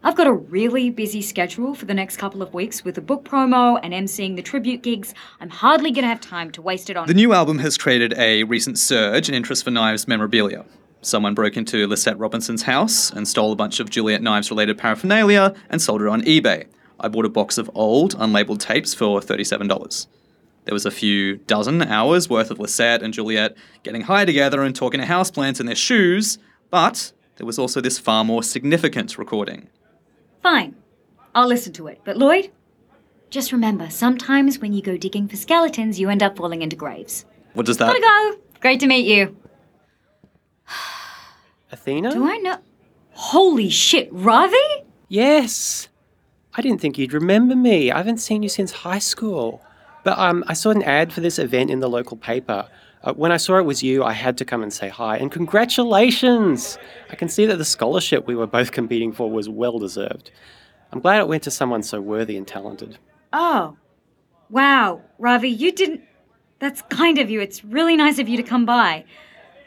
I've 0.02 0.14
got 0.14 0.26
a 0.26 0.32
really 0.32 0.90
busy 0.90 1.20
schedule 1.20 1.74
for 1.74 1.84
the 1.84 1.94
next 1.94 2.16
couple 2.16 2.40
of 2.40 2.54
weeks 2.54 2.84
with 2.84 2.94
the 2.94 3.00
book 3.00 3.24
promo 3.24 3.80
and 3.82 3.92
emceeing 3.92 4.36
the 4.36 4.42
tribute 4.42 4.82
gigs. 4.82 5.14
I'm 5.40 5.50
hardly 5.50 5.90
going 5.90 6.02
to 6.02 6.08
have 6.08 6.20
time 6.20 6.50
to 6.52 6.62
waste 6.62 6.90
it 6.90 6.96
on. 6.96 7.08
The 7.08 7.14
new 7.14 7.32
album 7.32 7.58
has 7.58 7.76
created 7.76 8.14
a 8.16 8.44
recent 8.44 8.78
surge 8.78 9.28
in 9.28 9.34
interest 9.34 9.64
for 9.64 9.70
Knives 9.70 10.06
memorabilia. 10.06 10.64
Someone 11.00 11.34
broke 11.34 11.56
into 11.56 11.86
Lisette 11.86 12.18
Robinson's 12.18 12.62
house 12.62 13.10
and 13.10 13.26
stole 13.26 13.52
a 13.52 13.56
bunch 13.56 13.80
of 13.80 13.90
Juliet 13.90 14.22
Knives 14.22 14.50
related 14.50 14.78
paraphernalia 14.78 15.54
and 15.70 15.82
sold 15.82 16.02
it 16.02 16.08
on 16.08 16.22
eBay. 16.22 16.66
I 17.00 17.08
bought 17.08 17.24
a 17.24 17.30
box 17.30 17.58
of 17.58 17.70
old, 17.74 18.16
unlabeled 18.16 18.60
tapes 18.60 18.94
for 18.94 19.20
$37. 19.20 20.06
There 20.64 20.74
was 20.74 20.86
a 20.86 20.90
few 20.90 21.36
dozen 21.36 21.82
hours 21.82 22.28
worth 22.28 22.50
of 22.50 22.58
Lisette 22.58 23.02
and 23.02 23.14
Juliet 23.14 23.56
getting 23.82 24.02
high 24.02 24.24
together 24.24 24.62
and 24.62 24.74
talking 24.74 25.00
to 25.00 25.06
houseplants 25.06 25.60
in 25.60 25.66
their 25.66 25.74
shoes, 25.74 26.38
but 26.70 27.12
there 27.36 27.46
was 27.46 27.58
also 27.58 27.80
this 27.80 27.98
far 27.98 28.24
more 28.24 28.42
significant 28.42 29.16
recording. 29.18 29.68
Fine. 30.46 30.76
I'll 31.34 31.48
listen 31.48 31.72
to 31.72 31.88
it. 31.88 32.02
But 32.04 32.18
Lloyd, 32.18 32.52
just 33.30 33.50
remember 33.50 33.90
sometimes 33.90 34.60
when 34.60 34.72
you 34.72 34.80
go 34.80 34.96
digging 34.96 35.26
for 35.26 35.34
skeletons, 35.34 35.98
you 35.98 36.08
end 36.08 36.22
up 36.22 36.36
falling 36.36 36.62
into 36.62 36.76
graves. 36.76 37.24
What 37.54 37.66
does 37.66 37.78
that? 37.78 37.88
Gotta 37.88 38.00
go. 38.00 38.40
Great 38.60 38.78
to 38.78 38.86
meet 38.86 39.08
you. 39.08 39.36
Athena? 41.72 42.12
Do 42.12 42.30
I 42.30 42.36
know? 42.36 42.58
Holy 43.10 43.68
shit, 43.68 44.08
Ravi? 44.12 44.56
Yes. 45.08 45.88
I 46.54 46.62
didn't 46.62 46.80
think 46.80 46.96
you'd 46.96 47.12
remember 47.12 47.56
me. 47.56 47.90
I 47.90 47.96
haven't 47.96 48.18
seen 48.18 48.44
you 48.44 48.48
since 48.48 48.70
high 48.70 49.00
school. 49.00 49.60
But 50.04 50.16
um, 50.16 50.44
I 50.46 50.52
saw 50.52 50.70
an 50.70 50.84
ad 50.84 51.12
for 51.12 51.22
this 51.22 51.40
event 51.40 51.72
in 51.72 51.80
the 51.80 51.88
local 51.88 52.16
paper. 52.16 52.68
Uh, 53.06 53.12
when 53.12 53.30
I 53.30 53.36
saw 53.36 53.56
it 53.56 53.64
was 53.64 53.84
you, 53.84 54.02
I 54.02 54.12
had 54.12 54.36
to 54.38 54.44
come 54.44 54.64
and 54.64 54.72
say 54.72 54.88
hi. 54.88 55.16
And 55.16 55.30
congratulations! 55.30 56.76
I 57.08 57.14
can 57.14 57.28
see 57.28 57.46
that 57.46 57.56
the 57.56 57.64
scholarship 57.64 58.26
we 58.26 58.34
were 58.34 58.48
both 58.48 58.72
competing 58.72 59.12
for 59.12 59.30
was 59.30 59.48
well 59.48 59.78
deserved. 59.78 60.32
I'm 60.92 61.00
glad 61.00 61.20
it 61.20 61.28
went 61.28 61.44
to 61.44 61.50
someone 61.52 61.84
so 61.84 62.00
worthy 62.00 62.36
and 62.36 62.46
talented. 62.46 62.98
Oh. 63.32 63.76
Wow, 64.50 65.02
Ravi, 65.18 65.48
you 65.48 65.72
didn't. 65.72 66.02
That's 66.58 66.82
kind 66.82 67.18
of 67.18 67.30
you. 67.30 67.40
It's 67.40 67.64
really 67.64 67.96
nice 67.96 68.18
of 68.18 68.28
you 68.28 68.36
to 68.36 68.42
come 68.42 68.66
by. 68.66 69.04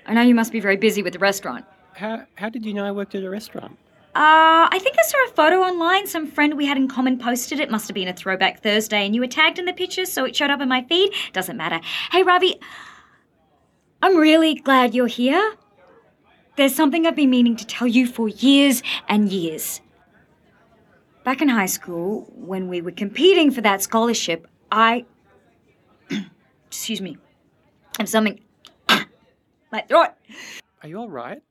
I 0.05 0.13
know 0.13 0.21
you 0.21 0.35
must 0.35 0.51
be 0.51 0.59
very 0.59 0.77
busy 0.77 1.01
with 1.01 1.13
the 1.13 1.19
restaurant. 1.19 1.65
How, 1.95 2.25
how 2.35 2.49
did 2.49 2.65
you 2.65 2.73
know 2.73 2.85
I 2.85 2.91
worked 2.91 3.15
at 3.15 3.23
a 3.23 3.29
restaurant? 3.29 3.77
Uh, 4.15 4.67
I 4.71 4.79
think 4.81 4.95
I 4.97 5.03
saw 5.03 5.17
a 5.27 5.33
photo 5.33 5.61
online. 5.61 6.07
Some 6.07 6.27
friend 6.27 6.57
we 6.57 6.65
had 6.65 6.77
in 6.77 6.87
common 6.87 7.19
posted 7.19 7.59
it. 7.59 7.69
Must 7.69 7.87
have 7.87 7.95
been 7.95 8.07
a 8.07 8.13
throwback 8.13 8.63
Thursday, 8.63 9.05
and 9.05 9.13
you 9.13 9.21
were 9.21 9.27
tagged 9.27 9.59
in 9.59 9.65
the 9.65 9.73
picture, 9.73 10.05
so 10.05 10.25
it 10.25 10.35
showed 10.35 10.49
up 10.49 10.61
in 10.61 10.67
my 10.67 10.83
feed. 10.83 11.13
Doesn't 11.31 11.57
matter. 11.57 11.79
Hey, 12.11 12.23
Ravi, 12.23 12.59
I'm 14.01 14.15
really 14.15 14.55
glad 14.55 14.95
you're 14.95 15.07
here. 15.07 15.55
There's 16.55 16.75
something 16.75 17.05
I've 17.05 17.15
been 17.15 17.29
meaning 17.29 17.55
to 17.57 17.65
tell 17.65 17.87
you 17.87 18.07
for 18.07 18.29
years 18.29 18.81
and 19.07 19.29
years. 19.31 19.81
back 21.23 21.41
in 21.41 21.49
high 21.49 21.67
school, 21.67 22.25
when 22.33 22.67
we 22.69 22.81
were 22.81 22.91
competing 22.91 23.51
for 23.51 23.61
that 23.61 23.83
scholarship, 23.83 24.47
I. 24.71 25.05
Excuse 26.67 27.01
me. 27.01 27.17
I 27.97 28.01
have 28.01 28.09
something. 28.09 28.39
My 29.71 29.81
throat. 29.81 30.09
Are 30.81 30.89
you 30.89 30.97
all 30.97 31.09
right? 31.09 31.41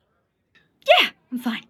Yeah, 0.89 1.11
I'm 1.31 1.39
fine. 1.39 1.65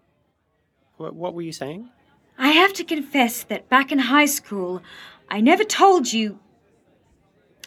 What, 0.97 1.13
what 1.13 1.33
were 1.33 1.41
you 1.43 1.51
saying? 1.51 1.89
I 2.37 2.49
have 2.49 2.73
to 2.73 2.83
confess 2.83 3.43
that 3.43 3.69
back 3.69 3.91
in 3.91 3.99
high 3.99 4.25
school, 4.25 4.81
I 5.29 5.41
never 5.41 5.63
told 5.63 6.11
you. 6.11 6.39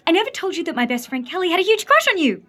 I 0.06 0.10
never 0.10 0.30
told 0.30 0.56
you 0.56 0.64
that 0.64 0.74
my 0.74 0.86
best 0.86 1.08
friend 1.08 1.28
Kelly 1.28 1.50
had 1.50 1.60
a 1.60 1.62
huge 1.62 1.86
crush 1.86 2.08
on 2.08 2.18
you. 2.18 2.42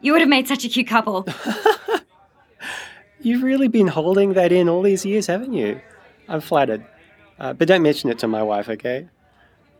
You 0.00 0.12
would 0.12 0.20
have 0.20 0.28
made 0.28 0.48
such 0.48 0.64
a 0.64 0.68
cute 0.68 0.86
couple. 0.86 1.26
You've 3.20 3.42
really 3.42 3.68
been 3.68 3.86
holding 3.86 4.34
that 4.34 4.52
in 4.52 4.68
all 4.68 4.82
these 4.82 5.06
years, 5.06 5.26
haven't 5.26 5.52
you? 5.52 5.80
I'm 6.28 6.40
flattered. 6.40 6.84
Uh, 7.38 7.52
but 7.52 7.68
don't 7.68 7.82
mention 7.82 8.10
it 8.10 8.18
to 8.20 8.28
my 8.28 8.42
wife, 8.42 8.68
okay? 8.68 9.08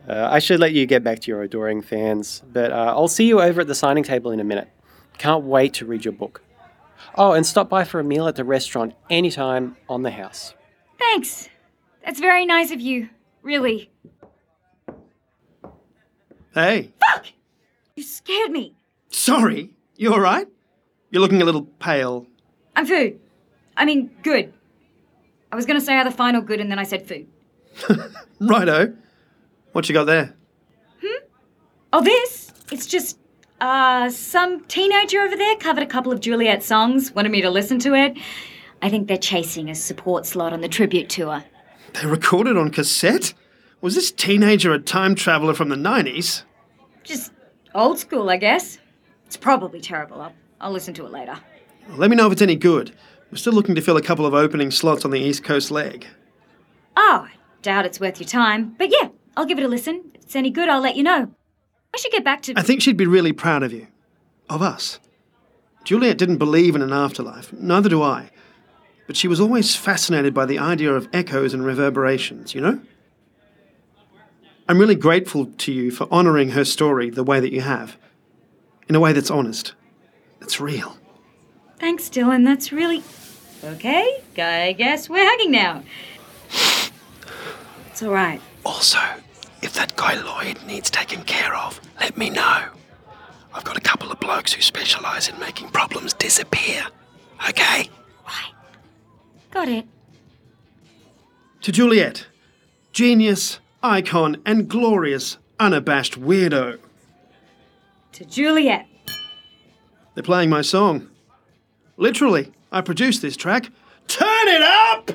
Uh, 0.09 0.29
I 0.31 0.39
should 0.39 0.61
let 0.61 0.73
you 0.73 0.87
get 0.87 1.05
back 1.05 1.21
to 1.21 1.31
your 1.31 1.43
adoring 1.43 1.83
fans, 1.83 2.43
but 2.53 2.73
uh, 2.73 2.95
I'll 2.97 3.09
see 3.09 3.27
you 3.27 3.41
over 3.41 3.61
at 3.61 3.67
the 3.67 3.75
signing 3.75 4.05
table 4.05 4.31
in 4.31 4.41
a 4.41 4.45
minute. 4.45 4.69
Can't 5.19 5.45
wait 5.45 5.75
to 5.75 5.87
read 5.87 6.05
your 6.05 6.13
book. 6.13 6.43
Oh, 7.15 7.33
and 7.33 7.45
stop 7.45 7.69
by 7.69 7.85
for 7.85 8.01
a 8.01 8.05
meal 8.05 8.27
at 8.27 8.37
the 8.37 8.45
restaurant 8.45 8.95
anytime 9.11 9.77
on 9.89 10.03
the 10.03 10.11
house. 10.11 10.55
Thanks. 10.99 11.49
That's 12.05 12.21
very 12.21 12.47
nice 12.47 12.71
of 12.71 12.81
you. 12.81 13.11
Really. 13.43 13.91
Hey, 16.55 16.93
Fuck! 17.07 17.27
You 17.97 18.03
scared 18.03 18.51
me. 18.51 18.75
sorry. 19.09 19.71
You 19.97 20.13
all 20.13 20.21
right? 20.21 20.47
You're 21.11 21.23
looking 21.23 21.43
a 21.43 21.45
little 21.45 21.63
pale. 21.79 22.27
I'm 22.75 22.87
food. 22.87 23.21
I 23.77 23.85
mean, 23.85 24.11
good. 24.23 24.53
I 25.51 25.57
was 25.57 25.67
gonna 25.67 25.81
say 25.81 25.97
either 25.97 26.11
fine 26.11 26.35
or 26.35 26.41
good, 26.41 26.61
and 26.61 26.71
then 26.71 26.79
I 26.79 26.83
said 26.85 27.07
food. 27.07 27.27
Righto. 28.41 28.95
What 29.73 29.89
you 29.89 29.93
got 29.95 30.05
there? 30.05 30.35
Hmm? 31.03 31.25
Oh, 31.93 32.03
this? 32.03 32.53
It's 32.71 32.87
just, 32.87 33.19
uh, 33.61 34.11
some 34.11 34.65
teenager 34.65 35.21
over 35.21 35.37
there 35.37 35.57
covered 35.57 35.83
a 35.83 35.87
couple 35.87 36.13
of 36.13 36.21
Juliet 36.21 36.63
songs, 36.63 37.13
wanted 37.15 37.31
me 37.33 37.43
to 37.43 37.51
listen 37.51 37.79
to 37.81 37.95
it. 37.95 38.17
I 38.81 38.89
think 38.91 39.09
they're 39.09 39.17
chasing 39.19 39.71
a 39.71 39.75
support 39.75 40.27
slot 40.27 40.53
on 40.53 40.61
the 40.61 40.69
tribute 40.69 41.09
tour. 41.09 41.45
They 41.95 42.07
recorded 42.07 42.57
on 42.57 42.71
cassette? 42.71 43.33
Was 43.83 43.97
this 43.97 44.13
teenager 44.13 44.73
a 44.73 44.79
time 44.79 45.17
traveler 45.17 45.55
from 45.55 45.69
the 45.69 45.77
90s? 45.77 46.45
Just 47.03 47.33
old 47.75 47.99
school, 47.99 48.31
I 48.31 48.37
guess. 48.37 48.79
It's 49.27 49.37
probably 49.37 49.81
terrible. 49.81 50.21
I'll, 50.21 50.33
I'll 50.61 50.71
listen 50.71 50.95
to 50.95 51.05
it 51.05 51.11
later. 51.11 51.37
Let 51.97 52.09
me 52.09 52.15
know 52.15 52.27
if 52.27 52.33
it's 52.33 52.43
any 52.43 52.55
good. 52.55 52.95
We're 53.33 53.39
still 53.39 53.53
looking 53.53 53.75
to 53.75 53.81
fill 53.81 53.97
a 53.97 54.03
couple 54.03 54.25
of 54.25 54.35
opening 54.35 54.71
slots 54.71 55.05
on 55.05 55.11
the 55.11 55.19
East 55.19 55.43
Coast 55.43 55.73
leg. 55.73 56.07
Oh, 56.97 57.27
I 57.29 57.33
doubt 57.63 57.85
it's 57.85 57.99
worth 57.99 58.21
your 58.21 58.29
time. 58.29 58.77
But 58.79 58.93
yeah, 58.93 59.09
I'll 59.37 59.47
give 59.47 59.59
it 59.59 59.65
a 59.65 59.69
listen. 59.69 60.13
If 60.15 60.23
it's 60.23 60.37
any 60.37 60.51
good, 60.51 60.69
I'll 60.69 60.81
let 60.81 60.95
you 60.95 61.03
know. 61.03 61.35
I 61.93 61.99
should 61.99 62.13
get 62.13 62.25
back 62.25 62.43
to. 62.43 62.55
I 62.57 62.63
think 62.63 62.83
she'd 62.83 62.97
be 62.97 63.07
really 63.07 63.33
proud 63.33 63.65
of 63.65 63.73
you. 63.73 63.89
Of 64.49 64.63
us. 64.63 65.01
Juliet 65.83 66.19
didn't 66.19 66.39
believe 66.39 66.77
in 66.77 66.83
an 66.83 66.93
afterlife, 66.93 67.53
neither 67.53 67.89
do 67.89 68.01
I. 68.01 68.31
But 69.09 69.17
she 69.17 69.27
was 69.27 69.41
always 69.41 69.75
fascinated 69.75 70.33
by 70.33 70.47
the 70.47 70.61
idea 70.61 70.93
of 70.93 71.09
echoes 71.13 71.53
and 71.53 71.65
reverberations, 71.65 72.55
you 72.55 72.61
know? 72.61 72.81
I'm 74.73 74.79
really 74.79 74.95
grateful 74.95 75.45
to 75.59 75.71
you 75.71 75.91
for 75.91 76.11
honouring 76.11 76.53
her 76.53 76.65
story 76.65 77.11
the 77.11 77.23
way 77.23 77.41
that 77.41 77.53
you 77.53 77.61
have. 77.61 77.99
In 78.89 78.95
a 78.95 79.01
way 79.01 79.13
that's 79.13 79.31
honest. 79.31 79.75
That's 80.41 80.63
real. 80.63 80.97
Thanks, 81.79 82.09
Dylan. 82.09 82.47
That's 82.47 82.73
really. 82.73 83.03
Okay, 83.63 84.23
I 84.39 84.73
guess 84.73 85.11
we're 85.11 85.27
hugging 85.27 85.51
now. 85.51 85.83
It's 87.91 88.03
alright. 88.03 88.41
Also, 88.65 88.99
if 89.61 89.75
that 89.75 89.95
guy 89.97 90.15
Lloyd 90.15 90.57
needs 90.67 90.89
taken 90.89 91.23
care 91.25 91.55
of, 91.55 91.79
let 92.01 92.17
me 92.17 92.31
know. 92.31 92.65
I've 93.53 93.65
got 93.65 93.77
a 93.77 93.83
couple 93.83 94.11
of 94.11 94.21
blokes 94.21 94.55
who 94.55 94.63
specialise 94.63 95.29
in 95.29 95.39
making 95.39 95.69
problems 95.69 96.15
disappear. 96.15 96.83
Okay? 97.47 97.91
Right. 98.27 98.53
Got 99.51 99.69
it. 99.69 99.85
To 101.61 101.73
Juliet, 101.73 102.25
genius, 102.95 103.59
icon, 103.83 104.41
and 104.45 104.69
glorious, 104.69 105.39
unabashed 105.59 106.21
weirdo. 106.21 106.79
To 108.13 108.25
Juliet. 108.25 108.87
They're 110.15 110.23
playing 110.23 110.51
my 110.51 110.63
song. 110.63 111.09
Literally, 111.97 112.53
I 112.71 112.81
produced 112.81 113.23
this 113.23 113.37
track. 113.37 113.71
Turn 114.09 114.49
it 114.49 114.63
up! 114.63 115.11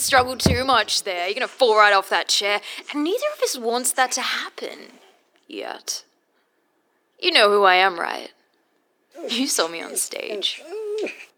To 0.00 0.06
struggle 0.06 0.36
too 0.38 0.64
much 0.64 1.02
there. 1.02 1.26
You're 1.26 1.34
gonna 1.34 1.46
fall 1.46 1.76
right 1.76 1.92
off 1.92 2.08
that 2.08 2.26
chair, 2.26 2.62
and 2.90 3.04
neither 3.04 3.26
of 3.36 3.42
us 3.42 3.58
wants 3.58 3.92
that 3.92 4.10
to 4.12 4.22
happen. 4.22 4.92
Yet. 5.46 6.04
You 7.18 7.32
know 7.32 7.50
who 7.50 7.64
I 7.64 7.74
am, 7.74 8.00
right? 8.00 8.32
You 9.28 9.46
saw 9.46 9.68
me 9.68 9.82
on 9.82 9.96
stage. 9.96 10.62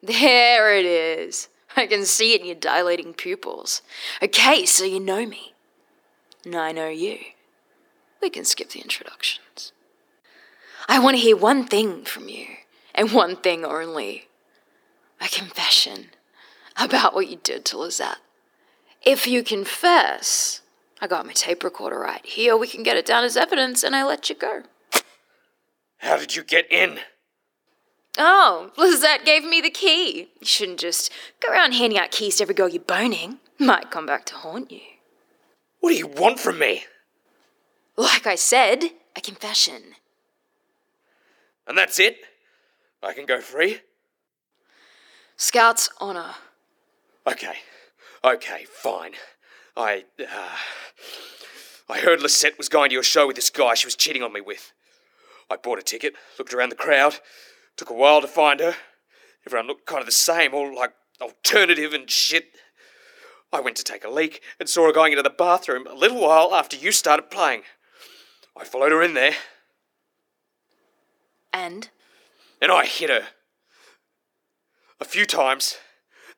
There 0.00 0.76
it 0.76 0.86
is. 0.86 1.48
I 1.76 1.88
can 1.88 2.04
see 2.04 2.34
it 2.34 2.42
in 2.42 2.46
your 2.46 2.54
dilating 2.54 3.14
pupils. 3.14 3.82
Okay, 4.22 4.64
so 4.64 4.84
you 4.84 5.00
know 5.00 5.26
me. 5.26 5.54
And 6.44 6.54
I 6.54 6.70
know 6.70 6.88
you. 6.88 7.18
We 8.20 8.30
can 8.30 8.44
skip 8.44 8.70
the 8.70 8.80
introductions. 8.80 9.72
I 10.88 11.00
want 11.00 11.16
to 11.16 11.22
hear 11.22 11.36
one 11.36 11.66
thing 11.66 12.04
from 12.04 12.28
you, 12.28 12.46
and 12.94 13.10
one 13.10 13.34
thing 13.34 13.64
only 13.64 14.28
a 15.20 15.26
confession 15.26 16.10
about 16.76 17.12
what 17.12 17.28
you 17.28 17.40
did 17.42 17.64
to 17.64 17.76
Lizette. 17.76 18.18
If 19.04 19.26
you 19.26 19.42
confess, 19.42 20.60
I 21.00 21.06
got 21.06 21.26
my 21.26 21.32
tape 21.32 21.64
recorder 21.64 21.98
right 21.98 22.24
here, 22.24 22.56
we 22.56 22.68
can 22.68 22.82
get 22.82 22.96
it 22.96 23.06
down 23.06 23.24
as 23.24 23.36
evidence, 23.36 23.82
and 23.82 23.96
I 23.96 24.04
let 24.04 24.28
you 24.28 24.36
go. 24.36 24.62
How 25.98 26.16
did 26.16 26.36
you 26.36 26.44
get 26.44 26.70
in? 26.70 27.00
Oh, 28.18 28.70
Lizette 28.76 29.24
gave 29.24 29.44
me 29.44 29.60
the 29.60 29.70
key. 29.70 30.28
You 30.38 30.46
shouldn't 30.46 30.80
just 30.80 31.10
go 31.40 31.52
around 31.52 31.72
handing 31.72 31.98
out 31.98 32.10
keys 32.10 32.36
to 32.36 32.42
every 32.44 32.54
girl 32.54 32.68
you're 32.68 32.82
boning. 32.82 33.38
Might 33.58 33.90
come 33.90 34.06
back 34.06 34.24
to 34.26 34.34
haunt 34.34 34.70
you. 34.70 34.80
What 35.80 35.90
do 35.90 35.96
you 35.96 36.06
want 36.06 36.38
from 36.38 36.58
me? 36.58 36.84
Like 37.96 38.26
I 38.26 38.34
said, 38.34 38.84
a 39.16 39.20
confession. 39.20 39.82
And 41.66 41.76
that's 41.76 41.98
it? 41.98 42.18
I 43.02 43.12
can 43.12 43.26
go 43.26 43.40
free? 43.40 43.80
Scout's 45.36 45.88
honor. 46.00 46.34
Okay. 47.26 47.56
Okay, 48.24 48.64
fine. 48.70 49.12
I, 49.76 50.04
uh, 50.20 50.56
I 51.88 51.98
heard 51.98 52.20
Lisette 52.22 52.56
was 52.56 52.68
going 52.68 52.90
to 52.90 52.94
your 52.94 53.02
show 53.02 53.26
with 53.26 53.36
this 53.36 53.50
guy 53.50 53.74
she 53.74 53.86
was 53.86 53.96
cheating 53.96 54.22
on 54.22 54.32
me 54.32 54.40
with. 54.40 54.72
I 55.50 55.56
bought 55.56 55.80
a 55.80 55.82
ticket, 55.82 56.14
looked 56.38 56.54
around 56.54 56.68
the 56.68 56.76
crowd, 56.76 57.16
took 57.76 57.90
a 57.90 57.94
while 57.94 58.20
to 58.20 58.28
find 58.28 58.60
her. 58.60 58.76
Everyone 59.46 59.66
looked 59.66 59.86
kind 59.86 60.00
of 60.00 60.06
the 60.06 60.12
same, 60.12 60.54
all 60.54 60.74
like 60.74 60.92
alternative 61.20 61.92
and 61.92 62.08
shit. 62.08 62.50
I 63.52 63.60
went 63.60 63.76
to 63.78 63.84
take 63.84 64.04
a 64.04 64.10
leak 64.10 64.40
and 64.60 64.68
saw 64.68 64.86
her 64.86 64.92
going 64.92 65.12
into 65.12 65.22
the 65.22 65.30
bathroom 65.30 65.86
a 65.86 65.94
little 65.94 66.20
while 66.20 66.54
after 66.54 66.76
you 66.76 66.92
started 66.92 67.30
playing. 67.30 67.62
I 68.56 68.64
followed 68.64 68.92
her 68.92 69.02
in 69.02 69.14
there, 69.14 69.34
And? 71.52 71.88
and 72.60 72.70
I 72.70 72.86
hit 72.86 73.10
her. 73.10 73.28
A 75.00 75.04
few 75.04 75.26
times, 75.26 75.76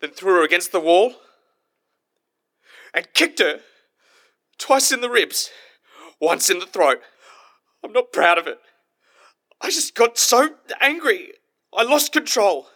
then 0.01 0.11
threw 0.11 0.37
her 0.37 0.43
against 0.45 0.73
the 0.73 0.81
wall 0.81 1.15
and 2.95 3.13
kicked 3.13 3.41
her. 3.41 3.61
Twice 4.59 4.93
in 4.93 5.01
the 5.01 5.11
ribs, 5.11 5.51
once 6.21 6.49
in 6.49 6.61
the 6.61 6.67
throat. 6.67 7.01
I'm 7.83 7.93
not 7.93 8.13
proud 8.13 8.39
of 8.39 8.47
it. 8.47 8.59
I 9.61 9.71
just 9.71 9.95
got 9.95 10.17
so 10.17 10.51
angry. 10.81 11.33
I 11.77 11.83
lost 11.83 12.13
control. 12.13 12.69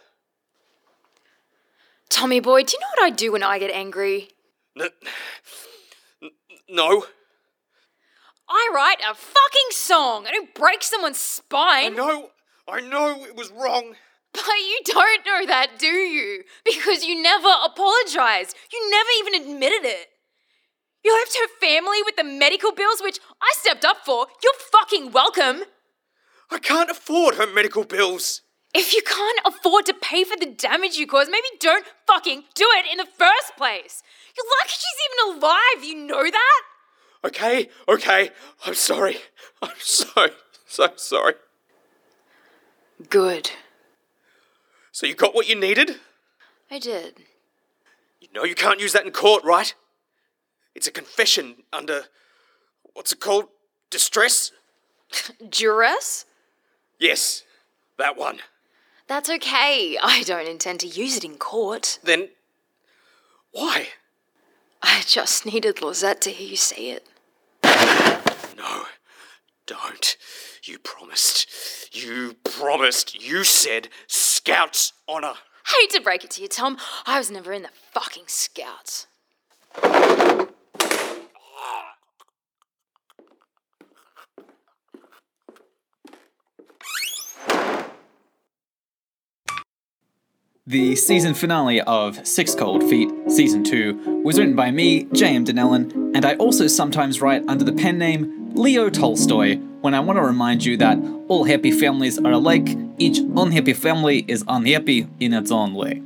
Tommy 2.09 2.39
boy, 2.39 2.63
do 2.63 2.73
you 2.73 2.79
know 2.79 2.87
what 2.97 3.11
I 3.11 3.15
do 3.15 3.31
when 3.31 3.43
I 3.43 3.59
get 3.59 3.71
angry? 3.71 4.29
N- 4.79 4.89
no. 6.67 7.05
I 8.49 8.71
write 8.73 8.99
a 8.99 9.13
fucking 9.13 9.69
song. 9.71 10.25
I 10.27 10.31
don't 10.31 10.53
break 10.55 10.83
someone's 10.83 11.19
spine. 11.19 11.93
I 11.93 11.95
know. 11.95 12.29
I 12.67 12.81
know 12.81 13.23
it 13.23 13.35
was 13.35 13.51
wrong. 13.51 13.95
But 14.33 14.43
you 14.43 14.79
don't 14.85 15.25
know 15.25 15.45
that, 15.47 15.79
do 15.79 15.87
you? 15.87 16.43
Because 16.63 17.03
you 17.03 17.21
never 17.21 17.49
apologized. 17.65 18.55
You 18.71 18.89
never 18.91 19.09
even 19.19 19.41
admitted 19.41 19.85
it. 19.85 20.07
You 21.03 21.13
left 21.13 21.37
her 21.37 21.67
family 21.67 21.99
with 22.03 22.15
the 22.15 22.23
medical 22.23 22.73
bills, 22.73 23.01
which 23.01 23.19
I 23.41 23.53
stepped 23.53 23.85
up 23.85 23.97
for. 24.05 24.27
You're 24.43 24.53
fucking 24.71 25.11
welcome. 25.11 25.63
I 26.51 26.59
can't 26.59 26.89
afford 26.89 27.35
her 27.35 27.47
medical 27.47 27.83
bills. 27.83 28.41
If 28.73 28.93
you 28.93 29.01
can't 29.01 29.39
afford 29.45 29.85
to 29.87 29.93
pay 29.93 30.23
for 30.23 30.37
the 30.37 30.45
damage 30.45 30.97
you 30.97 31.07
caused, 31.07 31.31
maybe 31.31 31.47
don't 31.59 31.85
fucking 32.05 32.43
do 32.53 32.67
it 32.77 32.85
in 32.91 32.97
the 32.97 33.05
first 33.05 33.57
place. 33.57 34.03
You're 34.37 34.45
lucky 34.59 34.73
she's 34.73 35.33
even 35.33 35.39
alive, 35.41 35.83
you 35.83 36.07
know 36.07 36.29
that? 36.29 36.61
Okay, 37.25 37.69
okay. 37.87 38.29
I'm 38.65 38.75
sorry. 38.75 39.17
I'm 39.61 39.71
so, 39.79 40.27
so 40.67 40.89
sorry. 40.95 41.33
Good. 43.09 43.51
So 44.91 45.05
you 45.05 45.15
got 45.15 45.35
what 45.35 45.47
you 45.47 45.55
needed? 45.55 45.97
I 46.71 46.79
did. 46.79 47.17
You 48.19 48.27
know 48.33 48.43
you 48.43 48.55
can't 48.55 48.79
use 48.79 48.93
that 48.93 49.05
in 49.05 49.11
court, 49.11 49.43
right? 49.43 49.73
It's 50.75 50.87
a 50.87 50.91
confession 50.91 51.63
under. 51.73 52.03
What's 52.93 53.11
it 53.11 53.19
called? 53.19 53.45
Distress? 53.89 54.51
Duress? 55.49 56.25
Yes, 56.99 57.43
that 57.97 58.17
one. 58.17 58.39
That's 59.07 59.29
okay. 59.29 59.97
I 60.01 60.23
don't 60.23 60.47
intend 60.47 60.81
to 60.81 60.87
use 60.87 61.17
it 61.17 61.23
in 61.23 61.37
court. 61.37 61.99
Then. 62.03 62.29
Why? 63.51 63.87
I 64.81 65.01
just 65.05 65.45
needed 65.45 65.81
Lizette 65.81 66.21
to 66.21 66.29
hear 66.29 66.49
you 66.49 66.55
say 66.55 66.91
it. 66.91 67.07
No, 68.57 68.83
don't. 69.65 70.15
You 70.63 70.77
promised. 70.79 71.95
You 71.95 72.35
promised. 72.43 73.21
You 73.21 73.43
said 73.43 73.89
Scouts 74.07 74.93
honour. 75.07 75.33
Hate 75.67 75.89
to 75.91 76.01
break 76.01 76.23
it 76.23 76.31
to 76.31 76.41
you, 76.41 76.47
Tom. 76.47 76.77
I 77.05 77.17
was 77.17 77.31
never 77.31 77.53
in 77.53 77.61
the 77.61 77.69
fucking 77.91 78.25
Scouts. 78.27 79.07
The 90.67 90.95
season 90.95 91.33
finale 91.33 91.81
of 91.81 92.27
Six 92.27 92.53
Cold 92.53 92.87
Feet, 92.87 93.09
Season 93.27 93.63
2, 93.63 94.21
was 94.23 94.37
written 94.37 94.55
by 94.55 94.69
me, 94.69 95.05
J.M. 95.05 95.43
Donellan, 95.43 96.15
and 96.15 96.23
I 96.25 96.35
also 96.35 96.67
sometimes 96.67 97.21
write 97.21 97.43
under 97.47 97.63
the 97.63 97.73
pen 97.73 97.97
name 97.97 98.51
Leo 98.53 98.89
Tolstoy 98.91 99.59
when 99.81 99.93
I 99.93 99.99
want 99.99 100.17
to 100.17 100.23
remind 100.23 100.65
you 100.65 100.77
that 100.77 100.97
all 101.27 101.45
happy 101.45 101.71
families 101.71 102.19
are 102.19 102.31
alike, 102.31 102.77
each 102.97 103.19
unhappy 103.19 103.73
family 103.73 104.25
is 104.27 104.43
unhappy 104.47 105.07
in 105.19 105.33
its 105.33 105.51
own 105.51 105.73
way. 105.73 106.01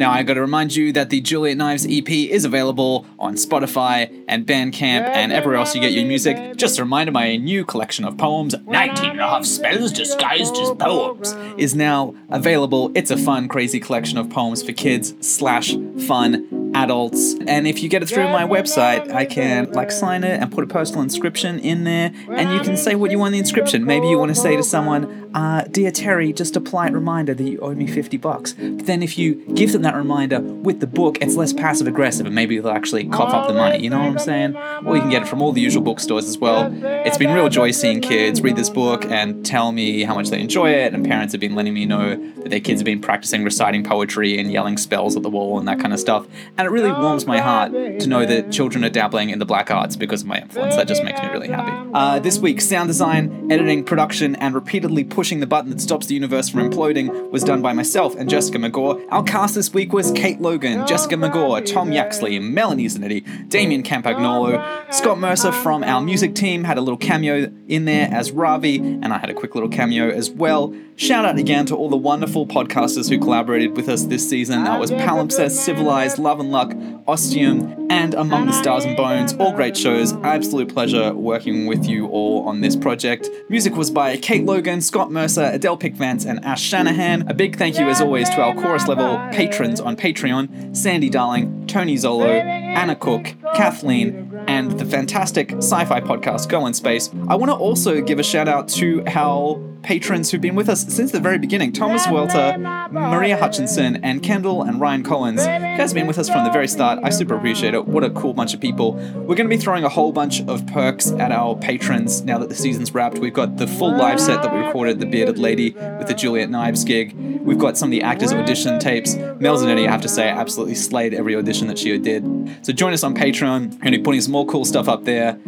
Now, 0.00 0.10
I 0.12 0.22
gotta 0.22 0.40
remind 0.40 0.74
you 0.74 0.92
that 0.92 1.10
the 1.10 1.20
Juliet 1.20 1.58
Knives 1.58 1.86
EP 1.86 2.08
is 2.08 2.46
available 2.46 3.04
on 3.18 3.34
Spotify 3.34 4.24
and 4.26 4.46
Bandcamp 4.46 5.04
and 5.04 5.30
everywhere 5.30 5.58
else 5.58 5.74
you 5.74 5.80
get 5.82 5.92
your 5.92 6.06
music. 6.06 6.56
Just 6.56 6.78
a 6.78 6.84
reminder, 6.84 7.12
my 7.12 7.36
new 7.36 7.66
collection 7.66 8.06
of 8.06 8.16
poems, 8.16 8.54
19 8.64 9.10
and 9.10 9.20
a 9.20 9.28
half 9.28 9.44
spells 9.44 9.92
disguised 9.92 10.56
as 10.56 10.70
poems, 10.70 11.36
is 11.58 11.74
now 11.74 12.14
available. 12.30 12.90
It's 12.94 13.10
a 13.10 13.18
fun, 13.18 13.46
crazy 13.46 13.78
collection 13.78 14.16
of 14.16 14.30
poems 14.30 14.62
for 14.62 14.72
kids 14.72 15.12
slash 15.20 15.74
fun 16.06 16.48
adults. 16.74 17.34
And 17.46 17.66
if 17.66 17.82
you 17.82 17.88
get 17.88 18.02
it 18.02 18.08
through 18.08 18.28
my 18.28 18.44
website, 18.44 19.12
I 19.12 19.24
can 19.24 19.72
like 19.72 19.90
sign 19.90 20.24
it 20.24 20.40
and 20.40 20.50
put 20.52 20.64
a 20.64 20.66
postal 20.66 21.02
inscription 21.02 21.58
in 21.58 21.84
there, 21.84 22.12
and 22.30 22.52
you 22.52 22.60
can 22.60 22.76
say 22.76 22.94
what 22.94 23.10
you 23.10 23.18
want 23.18 23.28
in 23.28 23.32
the 23.34 23.38
inscription. 23.38 23.84
Maybe 23.84 24.08
you 24.08 24.18
want 24.18 24.30
to 24.30 24.40
say 24.40 24.56
to 24.56 24.62
someone, 24.62 25.30
uh, 25.34 25.64
"Dear 25.70 25.90
Terry, 25.90 26.32
just 26.32 26.56
a 26.56 26.60
polite 26.60 26.92
reminder 26.92 27.34
that 27.34 27.44
you 27.44 27.58
owe 27.60 27.74
me 27.74 27.86
50 27.86 28.16
bucks." 28.16 28.52
But 28.52 28.86
then 28.86 29.02
if 29.02 29.18
you 29.18 29.34
give 29.54 29.72
them 29.72 29.82
that 29.82 29.94
reminder 29.94 30.40
with 30.40 30.80
the 30.80 30.86
book, 30.86 31.18
it's 31.20 31.36
less 31.36 31.52
passive 31.52 31.86
aggressive, 31.86 32.26
and 32.26 32.34
maybe 32.34 32.58
they'll 32.58 32.72
actually 32.72 33.04
cough 33.04 33.32
up 33.34 33.48
the 33.48 33.54
money. 33.54 33.82
You 33.82 33.90
know 33.90 33.98
what 33.98 34.08
I'm 34.08 34.18
saying? 34.18 34.56
Or 34.84 34.94
you 34.96 35.02
can 35.02 35.10
get 35.10 35.22
it 35.22 35.28
from 35.28 35.42
all 35.42 35.52
the 35.52 35.60
usual 35.60 35.82
bookstores 35.82 36.28
as 36.28 36.38
well. 36.38 36.72
It's 36.82 37.18
been 37.18 37.32
real 37.32 37.48
joy 37.48 37.70
seeing 37.70 38.00
kids 38.00 38.42
read 38.42 38.56
this 38.56 38.70
book 38.70 39.04
and 39.06 39.44
tell 39.44 39.72
me 39.72 40.02
how 40.02 40.14
much 40.14 40.30
they 40.30 40.40
enjoy 40.40 40.70
it, 40.70 40.94
and 40.94 41.04
parents 41.04 41.32
have 41.32 41.40
been 41.40 41.54
letting 41.54 41.74
me 41.74 41.86
know 41.86 42.16
that 42.42 42.50
their 42.50 42.60
kids 42.60 42.80
have 42.80 42.86
been 42.86 43.00
practicing 43.00 43.44
reciting 43.44 43.84
poetry 43.84 44.38
and 44.38 44.52
yelling 44.52 44.76
spells 44.76 45.16
at 45.16 45.22
the 45.22 45.30
wall 45.30 45.58
and 45.58 45.68
that 45.68 45.78
kind 45.78 45.92
of 45.92 46.00
stuff. 46.00 46.26
And 46.60 46.66
it 46.66 46.72
really 46.72 46.92
warms 46.92 47.24
my 47.24 47.38
heart 47.38 47.72
to 47.72 48.06
know 48.06 48.26
that 48.26 48.52
children 48.52 48.84
are 48.84 48.90
dabbling 48.90 49.30
in 49.30 49.38
the 49.38 49.46
black 49.46 49.70
arts 49.70 49.96
because 49.96 50.20
of 50.20 50.28
my 50.28 50.42
influence. 50.42 50.76
That 50.76 50.86
just 50.86 51.02
makes 51.02 51.18
me 51.22 51.28
really 51.28 51.48
happy. 51.48 51.90
Uh, 51.94 52.18
this 52.18 52.38
week, 52.38 52.60
sound 52.60 52.88
design, 52.88 53.50
editing, 53.50 53.82
production, 53.82 54.36
and 54.36 54.54
repeatedly 54.54 55.04
pushing 55.04 55.40
the 55.40 55.46
button 55.46 55.70
that 55.70 55.80
stops 55.80 56.08
the 56.08 56.14
universe 56.14 56.50
from 56.50 56.70
imploding 56.70 57.30
was 57.30 57.44
done 57.44 57.62
by 57.62 57.72
myself 57.72 58.14
and 58.14 58.28
Jessica 58.28 58.58
McGaw. 58.58 59.02
Our 59.10 59.22
cast 59.22 59.54
this 59.54 59.72
week 59.72 59.94
was 59.94 60.12
Kate 60.12 60.38
Logan, 60.42 60.86
Jessica 60.86 61.14
McGaw, 61.14 61.64
Tom 61.64 61.92
Yaxley, 61.92 62.38
Melanie 62.38 62.88
Zanetti, 62.88 63.48
Damien 63.48 63.82
Campagnolo, 63.82 64.92
Scott 64.92 65.18
Mercer 65.18 65.52
from 65.52 65.82
our 65.82 66.02
music 66.02 66.34
team 66.34 66.64
had 66.64 66.76
a 66.76 66.82
little 66.82 66.98
cameo 66.98 67.50
in 67.68 67.86
there 67.86 68.10
as 68.12 68.32
Ravi, 68.32 68.76
and 68.76 69.14
I 69.14 69.18
had 69.18 69.30
a 69.30 69.34
quick 69.34 69.54
little 69.54 69.70
cameo 69.70 70.10
as 70.10 70.28
well. 70.28 70.74
Shout 71.00 71.24
out 71.24 71.38
again 71.38 71.64
to 71.64 71.74
all 71.74 71.88
the 71.88 71.96
wonderful 71.96 72.46
podcasters 72.46 73.08
who 73.08 73.18
collaborated 73.18 73.74
with 73.74 73.88
us 73.88 74.04
this 74.04 74.28
season. 74.28 74.64
That 74.64 74.78
was 74.78 74.90
Palimpsest, 74.90 75.52
Civilized, 75.52 76.18
Love 76.18 76.40
and 76.40 76.52
Luck, 76.52 76.74
Ostium, 77.10 77.88
and 77.90 78.14
Among 78.14 78.46
the 78.46 78.52
Stars 78.52 78.84
and 78.84 78.96
Bones. 78.96 79.32
All 79.32 79.52
great 79.52 79.76
shows. 79.76 80.12
Absolute 80.22 80.72
pleasure 80.72 81.12
working 81.12 81.66
with 81.66 81.84
you 81.84 82.06
all 82.06 82.46
on 82.48 82.60
this 82.60 82.76
project. 82.76 83.28
Music 83.48 83.74
was 83.74 83.90
by 83.90 84.16
Kate 84.16 84.46
Logan, 84.46 84.80
Scott 84.80 85.10
Mercer, 85.10 85.50
Adele 85.52 85.76
Pickvance, 85.76 86.24
and 86.24 86.44
Ash 86.44 86.62
Shanahan. 86.62 87.28
A 87.28 87.34
big 87.34 87.56
thank 87.56 87.80
you, 87.80 87.88
as 87.88 88.00
always, 88.00 88.30
to 88.30 88.40
our 88.40 88.54
chorus 88.54 88.86
level 88.86 89.18
patrons 89.32 89.80
on 89.80 89.96
Patreon 89.96 90.76
Sandy 90.76 91.10
Darling, 91.10 91.66
Tony 91.66 91.96
Zolo, 91.96 92.28
Anna 92.28 92.94
Cook, 92.94 93.34
Kathleen, 93.56 94.40
and 94.46 94.78
the 94.78 94.84
fantastic 94.84 95.52
sci 95.54 95.84
fi 95.84 96.00
podcast 96.00 96.48
Go 96.48 96.64
in 96.66 96.74
Space. 96.74 97.10
I 97.28 97.34
want 97.34 97.50
to 97.50 97.56
also 97.56 98.00
give 98.00 98.20
a 98.20 98.22
shout 98.22 98.46
out 98.46 98.68
to 98.68 99.02
our 99.08 99.60
patrons 99.82 100.30
who've 100.30 100.40
been 100.40 100.54
with 100.54 100.68
us 100.68 100.86
since 100.94 101.10
the 101.10 101.20
very 101.20 101.38
beginning 101.38 101.72
Thomas 101.72 102.06
Welter, 102.08 102.58
Maria 102.90 103.36
Hutchinson, 103.36 103.96
and 104.04 104.22
Kendall 104.22 104.62
and 104.62 104.80
Ryan 104.80 105.02
Collins. 105.02 105.40
You 105.40 105.46
guys 105.46 105.90
have 105.90 105.94
been 105.94 106.06
with 106.06 106.18
us 106.18 106.28
from 106.28 106.44
the 106.44 106.50
very 106.50 106.68
start. 106.68 106.99
I 107.02 107.10
super 107.10 107.34
appreciate 107.34 107.74
it. 107.74 107.86
What 107.86 108.04
a 108.04 108.10
cool 108.10 108.34
bunch 108.34 108.54
of 108.54 108.60
people. 108.60 108.92
We're 108.92 109.36
going 109.36 109.48
to 109.48 109.48
be 109.48 109.56
throwing 109.56 109.84
a 109.84 109.88
whole 109.88 110.12
bunch 110.12 110.40
of 110.42 110.66
perks 110.66 111.10
at 111.12 111.32
our 111.32 111.56
patrons 111.56 112.22
now 112.22 112.38
that 112.38 112.48
the 112.48 112.54
season's 112.54 112.92
wrapped. 112.92 113.18
We've 113.18 113.32
got 113.32 113.56
the 113.56 113.66
full 113.66 113.96
live 113.96 114.20
set 114.20 114.42
that 114.42 114.52
we 114.52 114.60
recorded 114.60 115.00
the 115.00 115.06
Bearded 115.06 115.38
Lady 115.38 115.70
with 115.70 116.08
the 116.08 116.14
Juliet 116.14 116.50
Knives 116.50 116.84
gig. 116.84 117.14
We've 117.40 117.58
got 117.58 117.78
some 117.78 117.88
of 117.88 117.92
the 117.92 118.02
actors' 118.02 118.32
audition 118.32 118.78
tapes. 118.78 119.16
Mel 119.16 119.56
Zanetti, 119.56 119.86
I 119.86 119.90
have 119.90 120.02
to 120.02 120.08
say, 120.08 120.28
absolutely 120.28 120.74
slayed 120.74 121.14
every 121.14 121.34
audition 121.36 121.66
that 121.68 121.78
she 121.78 121.96
did. 121.98 122.24
So 122.62 122.72
join 122.72 122.92
us 122.92 123.02
on 123.02 123.14
Patreon. 123.14 123.72
We're 123.72 123.78
going 123.78 123.92
to 123.92 123.98
be 123.98 124.02
putting 124.02 124.20
some 124.20 124.32
more 124.32 124.46
cool 124.46 124.64
stuff 124.64 124.88
up 124.88 125.04
there. 125.04 125.38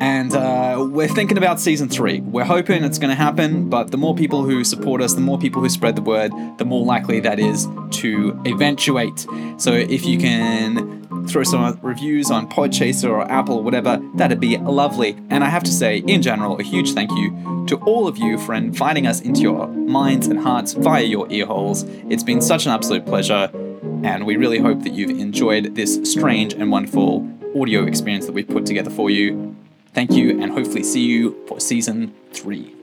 And 0.00 0.34
uh, 0.34 0.86
we're 0.90 1.08
thinking 1.08 1.36
about 1.36 1.60
season 1.60 1.90
three. 1.90 2.20
We're 2.20 2.44
hoping 2.44 2.84
it's 2.84 2.98
going 2.98 3.10
to 3.10 3.22
happen, 3.22 3.68
but 3.68 3.90
the 3.90 3.98
more 3.98 4.14
people 4.14 4.44
who 4.44 4.64
support 4.64 5.02
us, 5.02 5.12
the 5.12 5.20
more 5.20 5.38
people 5.38 5.60
who 5.60 5.68
spread 5.68 5.94
the 5.94 6.02
word, 6.02 6.32
the 6.56 6.64
more 6.64 6.86
likely 6.86 7.20
that 7.20 7.38
is 7.38 7.68
to 7.90 8.40
eventuate. 8.46 9.26
So 9.58 9.72
if 9.72 10.06
you 10.06 10.16
can 10.16 11.26
throw 11.28 11.42
some 11.42 11.78
reviews 11.82 12.30
on 12.30 12.48
Podchaser 12.48 13.10
or 13.10 13.30
Apple 13.30 13.58
or 13.58 13.62
whatever, 13.62 14.00
that'd 14.14 14.40
be 14.40 14.56
lovely. 14.56 15.18
And 15.28 15.44
I 15.44 15.50
have 15.50 15.64
to 15.64 15.70
say, 15.70 15.98
in 15.98 16.22
general, 16.22 16.58
a 16.58 16.62
huge 16.62 16.94
thank 16.94 17.10
you 17.12 17.66
to 17.66 17.76
all 17.84 18.08
of 18.08 18.16
you 18.16 18.38
for 18.38 18.54
inviting 18.54 19.06
us 19.06 19.20
into 19.20 19.42
your 19.42 19.68
minds 19.68 20.28
and 20.28 20.40
hearts 20.40 20.72
via 20.72 21.02
your 21.02 21.30
ear 21.30 21.44
holes. 21.44 21.84
It's 22.08 22.22
been 22.22 22.40
such 22.40 22.64
an 22.64 22.72
absolute 22.72 23.04
pleasure, 23.04 23.50
and 24.02 24.24
we 24.24 24.36
really 24.36 24.60
hope 24.60 24.82
that 24.84 24.94
you've 24.94 25.10
enjoyed 25.10 25.74
this 25.74 26.00
strange 26.04 26.54
and 26.54 26.72
wonderful 26.72 27.28
audio 27.54 27.84
experience 27.84 28.24
that 28.24 28.32
we've 28.32 28.48
put 28.48 28.64
together 28.64 28.90
for 28.90 29.10
you. 29.10 29.54
Thank 29.92 30.12
you, 30.12 30.40
and 30.40 30.52
hopefully 30.52 30.84
see 30.84 31.04
you 31.04 31.44
for 31.46 31.60
season 31.60 32.14
three. 32.32 32.74